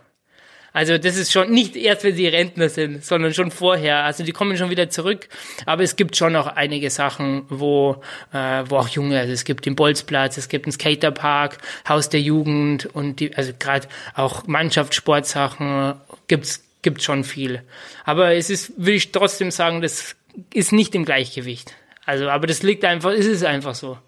Also 0.73 0.99
das 0.99 1.17
ist 1.17 1.33
schon 1.33 1.51
nicht 1.51 1.77
erst, 1.77 2.05
wenn 2.05 2.15
sie 2.15 2.29
Rentner 2.29 2.69
sind, 2.69 3.05
sondern 3.05 3.35
schon 3.35 3.51
vorher. 3.51 4.05
Also 4.05 4.25
die 4.25 4.33
kommen 4.33 4.57
schon 4.57 4.71
wieder 4.71 4.91
zurück. 4.91 5.29
Aber 5.67 5.83
es 5.83 5.97
gibt 5.97 6.17
schon 6.17 6.33
noch 6.33 6.47
einige 6.47 6.91
Sachen, 6.91 7.45
wo, 7.49 8.03
äh, 8.33 8.65
wo 8.69 8.77
auch 8.77 8.89
Junge, 8.89 9.19
also 9.19 9.33
es 9.33 9.45
gibt 9.45 9.67
den 9.67 9.77
Bolzplatz, 9.77 10.37
es 10.37 10.49
gibt 10.49 10.67
einen 10.67 10.73
Skaterpark, 10.73 11.59
Haus 11.89 12.09
der 12.09 12.21
Jugend 12.21 12.87
und 12.87 13.21
die, 13.21 13.37
also 13.37 13.53
gerade 13.59 13.89
auch 14.15 14.47
Mannschaftssportsachen 14.47 15.95
gibt's 16.29 16.65
gibt's 16.83 17.05
schon 17.05 17.25
viel. 17.25 17.63
Aber 18.05 18.35
es 18.35 18.51
ist, 18.51 18.73
will 18.77 18.95
ich 18.95 19.13
trotzdem 19.13 19.51
sagen, 19.51 19.83
das 19.83 20.17
ist 20.53 20.73
nicht 20.73 20.95
im 20.95 21.05
Gleichgewicht. 21.05 21.75
Also, 22.07 22.29
aber 22.29 22.47
das 22.47 22.63
liegt 22.63 22.85
einfach, 22.85 23.11
es 23.11 23.27
ist 23.27 23.45
einfach 23.45 23.75
so. 23.75 23.99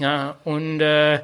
Ja, 0.00 0.38
und 0.44 0.80
äh, 0.80 1.20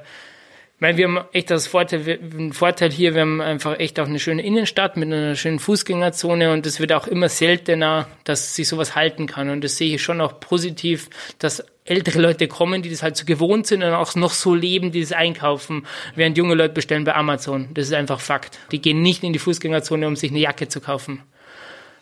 meine, 0.83 0.99
wir 0.99 1.07
haben 1.07 1.21
echt 1.33 1.49
das 1.49 1.69
Vorteil, 1.69 2.19
einen 2.21 2.53
Vorteil 2.53 2.91
hier, 2.91 3.15
wir 3.15 3.21
haben 3.21 3.41
einfach 3.41 3.79
echt 3.79 4.01
auch 4.01 4.07
eine 4.07 4.19
schöne 4.19 4.43
Innenstadt 4.43 4.97
mit 4.97 5.13
einer 5.13 5.37
schönen 5.37 5.61
Fußgängerzone 5.61 6.53
und 6.53 6.67
es 6.67 6.81
wird 6.81 6.93
auch 6.93 7.07
immer 7.07 7.29
seltener, 7.29 8.09
dass 8.25 8.57
sich 8.57 8.67
sowas 8.67 8.97
halten 8.97 9.29
kann. 9.29 9.49
Und 9.49 9.63
das 9.63 9.77
sehe 9.77 9.95
ich 9.95 10.03
schon 10.03 10.21
auch 10.21 10.41
positiv, 10.41 11.09
dass 11.39 11.65
ältere 11.85 12.21
Leute 12.21 12.49
kommen, 12.49 12.83
die 12.83 12.91
das 12.91 13.05
halt 13.05 13.17
so 13.17 13.25
gewohnt 13.25 13.69
sind 13.69 13.85
und 13.85 13.93
auch 13.93 14.17
noch 14.17 14.33
so 14.33 14.57
leben, 14.57 14.91
die 14.91 15.01
das 15.01 15.13
einkaufen, 15.13 15.87
während 16.17 16.37
junge 16.37 16.55
Leute 16.55 16.75
bestellen 16.75 17.05
bei 17.05 17.15
Amazon. 17.15 17.69
Das 17.75 17.87
ist 17.87 17.95
einfach 17.95 18.21
Fakt. 18.21 18.59
Die 18.73 18.83
gehen 18.83 19.03
nicht 19.03 19.23
in 19.23 19.33
die 19.33 19.39
Fußgängerzone, 19.39 20.05
um 20.09 20.17
sich 20.17 20.33
eine 20.33 20.41
Jacke 20.41 20.67
zu 20.67 20.81
kaufen. 20.81 21.23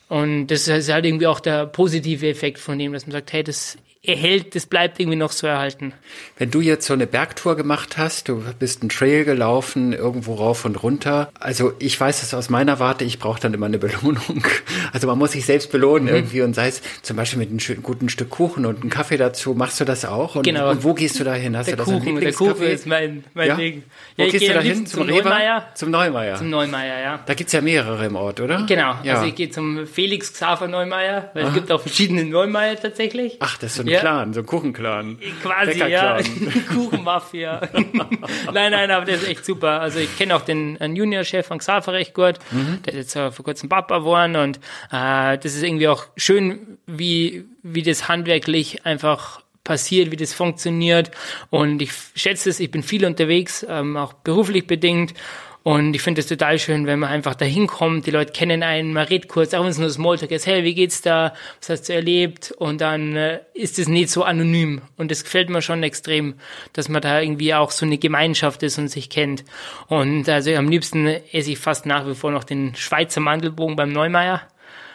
Und 0.08 0.46
das 0.46 0.66
ist 0.68 0.90
halt 0.90 1.04
irgendwie 1.04 1.26
auch 1.26 1.40
der 1.40 1.66
positive 1.66 2.26
Effekt 2.26 2.58
von 2.58 2.78
dem, 2.78 2.94
dass 2.94 3.06
man 3.06 3.12
sagt, 3.12 3.30
hey, 3.34 3.44
das 3.44 3.76
erhält, 4.02 4.54
das 4.54 4.64
bleibt 4.64 4.98
irgendwie 4.98 5.18
noch 5.18 5.30
so 5.30 5.46
erhalten. 5.46 5.92
Wenn 6.38 6.50
du 6.50 6.62
jetzt 6.62 6.86
so 6.86 6.94
eine 6.94 7.06
Bergtour 7.06 7.54
gemacht 7.54 7.98
hast, 7.98 8.28
du 8.28 8.42
bist 8.58 8.80
einen 8.80 8.88
Trail 8.88 9.24
gelaufen, 9.24 9.92
irgendwo 9.92 10.34
rauf 10.36 10.64
und 10.64 10.82
runter. 10.82 11.30
Also 11.38 11.74
ich 11.78 12.00
weiß 12.00 12.22
es 12.22 12.32
aus 12.32 12.48
meiner 12.48 12.78
Warte, 12.78 13.04
ich 13.04 13.18
brauche 13.18 13.38
dann 13.40 13.52
immer 13.52 13.66
eine 13.66 13.78
Belohnung. 13.78 14.44
Also 14.92 15.06
man 15.06 15.18
muss 15.18 15.32
sich 15.32 15.44
selbst 15.44 15.70
belohnen 15.70 16.08
mhm. 16.08 16.14
irgendwie 16.14 16.42
und 16.42 16.54
sei 16.54 16.68
es 16.68 16.82
zum 17.02 17.16
Beispiel 17.16 17.38
mit 17.38 17.50
einem 17.50 17.60
schönen, 17.60 17.82
guten 17.82 18.08
Stück 18.08 18.30
Kuchen 18.30 18.66
und 18.66 18.80
einem 18.80 18.90
Kaffee 18.90 19.16
dazu. 19.16 19.54
Machst 19.54 19.78
du 19.78 19.84
das 19.84 20.04
auch? 20.04 20.34
Und, 20.34 20.42
genau. 20.42 20.70
Und 20.70 20.82
wo 20.82 20.94
gehst 20.94 21.20
du 21.20 21.24
da 21.24 21.34
hin? 21.34 21.56
Hast 21.56 21.66
der 21.66 21.76
du 21.76 21.84
das 21.84 21.92
Kuchen, 21.92 22.20
der 22.20 22.32
Kuchen 22.32 22.62
ist 22.62 22.86
mein, 22.86 23.24
mein 23.34 23.48
ja? 23.48 23.56
Ding. 23.56 23.82
Ja, 24.16 24.26
wo 24.26 24.30
gehst 24.30 24.48
du 24.48 24.52
da 24.52 24.60
hin? 24.60 24.86
Zum, 24.86 25.06
zum 25.06 25.08
Neumeier? 25.08 25.68
Zum 25.74 25.90
Neumeier. 25.90 26.36
Zum 26.36 26.50
Neumeier, 26.50 27.00
ja. 27.00 27.20
Da 27.24 27.34
gibt's 27.34 27.52
ja 27.52 27.60
mehrere 27.60 28.06
im 28.06 28.16
Ort, 28.16 28.40
oder? 28.40 28.64
Genau. 28.66 28.96
Ja. 29.04 29.14
Also 29.14 29.26
ich 29.26 29.34
gehe 29.34 29.50
zum 29.50 29.86
Felix 29.86 30.32
Xaver 30.32 30.66
Neumeier, 30.66 31.30
weil 31.34 31.44
Aha. 31.44 31.48
es 31.50 31.54
gibt 31.54 31.70
auch 31.70 31.80
verschiedene 31.80 32.24
Neumeier 32.24 32.76
tatsächlich. 32.76 33.36
Ach, 33.40 33.58
das 33.58 33.72
ist 33.72 33.76
so 33.76 33.82
ein 33.82 33.89
ja. 33.90 34.00
Clan, 34.00 34.32
so 34.32 34.40
ein 34.40 34.46
Kuchen 34.46 34.72
Kuchenclan. 34.72 35.18
Quasi, 35.42 35.78
ja. 35.78 36.18
Kuchenmafia. 36.74 37.60
nein, 38.52 38.72
nein, 38.72 38.90
aber 38.90 39.04
der 39.04 39.16
ist 39.16 39.28
echt 39.28 39.44
super. 39.44 39.80
Also 39.80 39.98
ich 39.98 40.16
kenne 40.16 40.36
auch 40.36 40.42
den 40.42 40.76
Juniorchef 40.94 41.46
von 41.46 41.58
Xaver 41.58 41.92
recht 41.92 42.14
gut. 42.14 42.38
Mhm. 42.50 42.82
Der 42.84 42.94
ist 42.94 43.14
jetzt 43.14 43.34
vor 43.34 43.44
kurzem 43.44 43.68
Papa 43.68 43.98
geworden 43.98 44.36
und 44.36 44.58
äh, 44.92 45.38
das 45.38 45.54
ist 45.54 45.62
irgendwie 45.62 45.88
auch 45.88 46.06
schön, 46.16 46.78
wie, 46.86 47.44
wie 47.62 47.82
das 47.82 48.08
handwerklich 48.08 48.84
einfach 48.86 49.40
passiert, 49.64 50.10
wie 50.10 50.16
das 50.16 50.32
funktioniert. 50.32 51.10
Und 51.50 51.82
ich 51.82 51.92
schätze 52.14 52.50
es, 52.50 52.60
ich 52.60 52.70
bin 52.70 52.82
viel 52.82 53.04
unterwegs, 53.04 53.64
ähm, 53.68 53.96
auch 53.96 54.12
beruflich 54.12 54.66
bedingt. 54.66 55.14
Und 55.62 55.94
ich 55.94 56.00
finde 56.00 56.22
es 56.22 56.26
total 56.26 56.58
schön, 56.58 56.86
wenn 56.86 56.98
man 56.98 57.10
einfach 57.10 57.34
da 57.34 57.44
hinkommt, 57.44 58.06
die 58.06 58.10
Leute 58.10 58.32
kennen 58.32 58.62
einen, 58.62 58.94
man 58.94 59.06
redet 59.06 59.28
kurz, 59.28 59.52
auch 59.52 59.62
wenn 59.62 59.70
es 59.70 59.78
nur 59.78 59.90
Smalltalk 59.90 60.30
ist, 60.30 60.46
hey, 60.46 60.64
wie 60.64 60.74
geht's 60.74 61.02
da, 61.02 61.34
was 61.60 61.68
hast 61.68 61.88
du 61.88 61.92
erlebt? 61.92 62.52
Und 62.52 62.80
dann 62.80 63.14
äh, 63.14 63.40
ist 63.52 63.78
es 63.78 63.86
nicht 63.86 64.08
so 64.08 64.24
anonym. 64.24 64.80
Und 64.96 65.10
das 65.10 65.22
gefällt 65.22 65.50
mir 65.50 65.60
schon 65.60 65.82
extrem, 65.82 66.34
dass 66.72 66.88
man 66.88 67.02
da 67.02 67.20
irgendwie 67.20 67.52
auch 67.52 67.72
so 67.72 67.84
eine 67.84 67.98
Gemeinschaft 67.98 68.62
ist 68.62 68.78
und 68.78 68.88
sich 68.88 69.10
kennt. 69.10 69.44
Und 69.88 70.28
also 70.30 70.50
am 70.54 70.68
liebsten 70.68 71.06
esse 71.06 71.52
ich 71.52 71.58
fast 71.58 71.84
nach 71.84 72.06
wie 72.06 72.14
vor 72.14 72.30
noch 72.30 72.44
den 72.44 72.74
Schweizer 72.74 73.20
Mandelbogen 73.20 73.76
beim 73.76 73.92
Neumeier. 73.92 74.42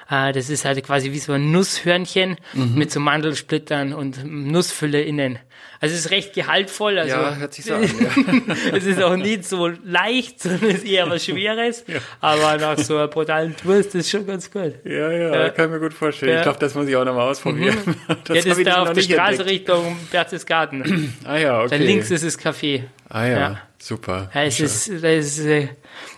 Äh, 0.09 0.33
das 0.33 0.49
ist 0.49 0.65
halt 0.65 0.83
quasi 0.83 1.11
wie 1.11 1.19
so 1.19 1.33
ein 1.33 1.51
Nusshörnchen 1.51 2.37
mhm. 2.53 2.75
mit 2.75 2.91
so 2.91 2.99
Mandelsplittern 2.99 3.93
und 3.93 4.23
Nussfülle 4.25 5.01
innen. 5.01 5.39
Also 5.81 5.93
es 5.95 6.05
ist 6.05 6.11
recht 6.11 6.33
gehaltvoll. 6.33 6.97
Also 6.97 7.15
ja, 7.15 7.35
hört 7.35 7.53
sich 7.53 7.65
so 7.65 7.75
an. 7.75 7.83
Ja. 7.83 8.55
es 8.73 8.85
ist 8.85 9.01
auch 9.01 9.15
nicht 9.15 9.45
so 9.45 9.67
leicht, 9.83 10.41
sondern 10.41 10.69
es 10.69 10.77
ist 10.77 10.85
eher 10.85 11.09
was 11.09 11.25
Schweres. 11.25 11.83
Ja. 11.87 11.99
Aber 12.21 12.57
nach 12.57 12.77
so 12.77 12.97
einer 12.97 13.07
brutalen 13.07 13.55
Tour 13.55 13.75
ist 13.75 13.93
das 13.93 14.09
schon 14.09 14.25
ganz 14.25 14.49
gut. 14.49 14.73
Ja, 14.83 15.11
ja, 15.11 15.43
ja. 15.43 15.49
kann 15.49 15.65
ich 15.65 15.71
mir 15.71 15.79
gut 15.79 15.93
vorstellen. 15.93 16.31
Ja. 16.33 16.37
Ich 16.37 16.43
glaube, 16.43 16.59
das 16.59 16.75
muss 16.75 16.87
ich 16.87 16.95
auch 16.95 17.05
nochmal 17.05 17.29
ausprobieren. 17.29 17.77
Mhm. 17.85 17.95
Das, 18.25 18.37
ja, 18.37 18.49
das 18.49 18.57
ist 18.57 18.67
da 18.67 18.81
auf 18.81 18.93
der 18.93 19.01
Straße 19.01 19.31
entdeckt. 19.41 19.49
Richtung 19.49 19.97
Berchtesgaden. 20.11 21.13
ah 21.25 21.37
ja, 21.37 21.59
okay. 21.59 21.69
Dann 21.71 21.81
links 21.81 22.09
ist 22.09 22.23
das 22.23 22.39
Café. 22.39 22.83
Ah 23.09 23.25
ja, 23.25 23.61
super. 23.79 24.29
Ja, 24.33 24.43
es 24.43 24.59
ist, 24.59 24.89
das, 24.89 25.03
ist, 25.03 25.39
äh, 25.39 25.69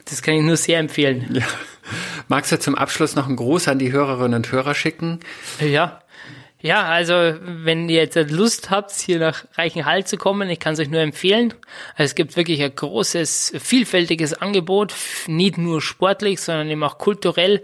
das 0.05 0.21
kann 0.21 0.35
ich 0.35 0.41
nur 0.41 0.57
sehr 0.57 0.79
empfehlen. 0.79 1.27
Ja. 1.33 1.45
Magst 2.27 2.51
du 2.51 2.59
zum 2.59 2.75
Abschluss 2.75 3.15
noch 3.15 3.27
einen 3.27 3.37
Gruß 3.37 3.67
an 3.67 3.79
die 3.79 3.91
Hörerinnen 3.91 4.35
und 4.35 4.51
Hörer 4.51 4.75
schicken? 4.75 5.19
Ja. 5.59 6.01
Ja, 6.59 6.85
also 6.85 7.13
wenn 7.13 7.87
ihr 7.87 7.97
jetzt 7.97 8.31
Lust 8.31 8.71
habt, 8.71 8.91
hier 8.91 9.19
nach 9.19 9.45
Reichenhall 9.53 10.05
zu 10.05 10.17
kommen, 10.17 10.49
ich 10.49 10.59
kann 10.59 10.73
es 10.73 10.79
euch 10.79 10.89
nur 10.89 11.01
empfehlen. 11.01 11.53
Es 11.95 12.15
gibt 12.15 12.35
wirklich 12.35 12.63
ein 12.63 12.75
großes, 12.75 13.53
vielfältiges 13.59 14.33
Angebot, 14.33 14.93
nicht 15.27 15.59
nur 15.59 15.81
sportlich, 15.81 16.41
sondern 16.41 16.69
eben 16.69 16.83
auch 16.83 16.97
kulturell. 16.97 17.61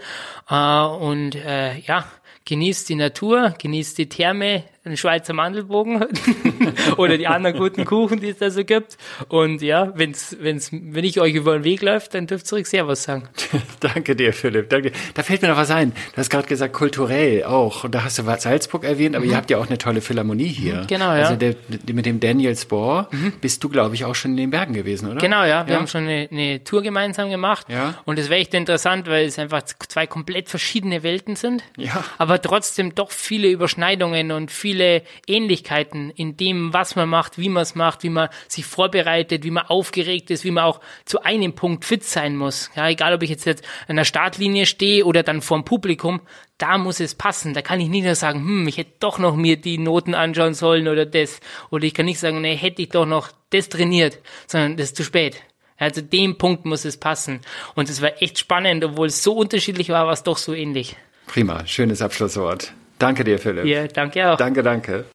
Äh, 0.47 0.83
und 0.85 1.33
äh, 1.35 1.79
ja, 1.79 2.05
genießt 2.45 2.87
die 2.87 2.95
Natur, 2.95 3.55
genießt 3.57 3.97
die 3.97 4.09
Therme, 4.09 4.63
den 4.91 4.97
Schweizer 4.97 5.33
Mandelbogen 5.33 6.05
oder 6.97 7.17
die 7.17 7.27
anderen 7.27 7.57
guten 7.57 7.85
Kuchen, 7.85 8.19
die 8.19 8.29
es 8.29 8.37
da 8.37 8.49
so 8.49 8.65
gibt. 8.65 8.97
Und 9.29 9.61
ja, 9.61 9.93
wenn's, 9.95 10.35
wenn's, 10.39 10.71
wenn 10.73 11.05
ich 11.05 11.21
euch 11.21 11.35
über 11.35 11.53
den 11.53 11.63
Weg 11.63 11.81
läuft, 11.81 12.13
dann 12.15 12.27
dürft 12.27 12.51
ihr 12.51 12.57
euch 12.57 12.67
sehr 12.67 12.85
was 12.87 13.03
sagen. 13.03 13.29
Danke 13.79 14.15
dir, 14.15 14.33
Philipp. 14.33 14.69
Danke. 14.69 14.91
Da 15.13 15.23
fällt 15.23 15.41
mir 15.41 15.47
noch 15.47 15.57
was 15.57 15.71
ein. 15.71 15.91
Du 15.91 16.17
hast 16.17 16.29
gerade 16.29 16.47
gesagt, 16.47 16.73
kulturell 16.73 17.45
auch. 17.45 17.85
Und 17.85 17.95
da 17.95 18.03
hast 18.03 18.19
du 18.19 18.23
Salzburg 18.23 18.83
erwähnt, 18.83 19.15
aber 19.15 19.23
mhm. 19.23 19.31
ihr 19.31 19.37
habt 19.37 19.49
ja 19.49 19.57
auch 19.57 19.67
eine 19.67 19.77
tolle 19.77 20.01
Philharmonie 20.01 20.47
hier. 20.47 20.81
Mhm, 20.81 20.87
genau, 20.87 21.15
ja. 21.15 21.23
Also 21.23 21.35
der, 21.35 21.55
mit 21.93 22.05
dem 22.05 22.19
Daniel 22.19 22.55
Spohr 22.57 23.07
mhm. 23.11 23.33
bist 23.39 23.63
du, 23.63 23.69
glaube 23.69 23.95
ich, 23.95 24.03
auch 24.03 24.15
schon 24.15 24.31
in 24.31 24.37
den 24.37 24.49
Bergen 24.49 24.73
gewesen, 24.73 25.09
oder? 25.09 25.21
Genau, 25.21 25.45
ja. 25.45 25.65
Wir 25.65 25.73
ja? 25.73 25.79
haben 25.79 25.87
schon 25.87 26.03
eine, 26.03 26.27
eine, 26.29 26.63
Tour 26.63 26.81
gemeinsam 26.81 27.29
gemacht. 27.29 27.67
Ja. 27.69 27.95
Und 28.05 28.19
es 28.19 28.29
wäre 28.29 28.41
echt 28.41 28.53
interessant, 28.53 29.07
weil 29.07 29.25
es 29.25 29.39
einfach 29.39 29.63
zwei 29.63 30.07
komplett 30.07 30.49
verschiedene 30.49 31.03
Welten 31.03 31.37
sind. 31.37 31.63
Ja. 31.77 32.03
Aber 32.17 32.41
trotzdem 32.41 32.95
doch 32.95 33.11
viele 33.11 33.47
Überschneidungen 33.47 34.31
und 34.31 34.51
viele 34.51 34.72
viele 34.73 35.03
Ähnlichkeiten 35.27 36.09
in 36.09 36.35
dem, 36.35 36.73
was 36.73 36.95
man 36.95 37.07
macht, 37.07 37.37
wie 37.37 37.49
man 37.49 37.61
es 37.61 37.75
macht, 37.75 38.01
wie 38.01 38.09
man 38.09 38.29
sich 38.47 38.65
vorbereitet, 38.65 39.43
wie 39.43 39.51
man 39.51 39.67
aufgeregt 39.67 40.31
ist, 40.31 40.43
wie 40.45 40.51
man 40.51 40.63
auch 40.63 40.79
zu 41.05 41.21
einem 41.21 41.53
Punkt 41.53 41.85
fit 41.85 42.03
sein 42.03 42.35
muss. 42.35 42.71
Ja, 42.75 42.89
egal 42.89 43.13
ob 43.13 43.21
ich 43.21 43.29
jetzt, 43.29 43.45
jetzt 43.45 43.63
an 43.87 43.97
der 43.97 44.03
Startlinie 44.03 44.65
stehe 44.65 45.05
oder 45.05 45.21
dann 45.21 45.43
vorm 45.43 45.63
Publikum, 45.63 46.21
da 46.57 46.79
muss 46.79 46.99
es 46.99 47.13
passen. 47.13 47.53
Da 47.53 47.61
kann 47.61 47.79
ich 47.79 47.89
nicht 47.89 48.03
nur 48.03 48.15
sagen, 48.15 48.39
hm, 48.39 48.67
ich 48.67 48.77
hätte 48.77 48.93
doch 48.99 49.19
noch 49.19 49.35
mir 49.35 49.57
die 49.57 49.77
Noten 49.77 50.15
anschauen 50.15 50.55
sollen 50.55 50.87
oder 50.87 51.05
das. 51.05 51.39
Oder 51.69 51.83
ich 51.83 51.93
kann 51.93 52.07
nicht 52.07 52.19
sagen, 52.19 52.41
nee, 52.41 52.55
hätte 52.55 52.81
ich 52.81 52.89
doch 52.89 53.05
noch 53.05 53.29
das 53.51 53.69
trainiert, 53.69 54.17
sondern 54.47 54.75
das 54.77 54.87
ist 54.87 54.95
zu 54.95 55.03
spät. 55.03 55.35
Also 55.77 56.01
dem 56.01 56.39
Punkt 56.39 56.65
muss 56.65 56.83
es 56.83 56.97
passen. 56.97 57.41
Und 57.75 57.91
es 57.91 58.01
war 58.01 58.23
echt 58.23 58.39
spannend, 58.39 58.83
obwohl 58.83 59.07
es 59.07 59.21
so 59.21 59.33
unterschiedlich 59.33 59.89
war, 59.89 60.07
war 60.07 60.13
es 60.13 60.23
doch 60.23 60.37
so 60.37 60.53
ähnlich. 60.53 60.95
Prima, 61.27 61.63
schönes 61.67 62.01
Abschlusswort. 62.01 62.73
Danke 63.03 63.23
dir, 63.23 63.39
Philipp. 63.39 63.65
Ja, 63.65 63.87
danke 63.87 64.31
auch. 64.31 64.37
Danke, 64.37 64.63
danke. 64.63 65.05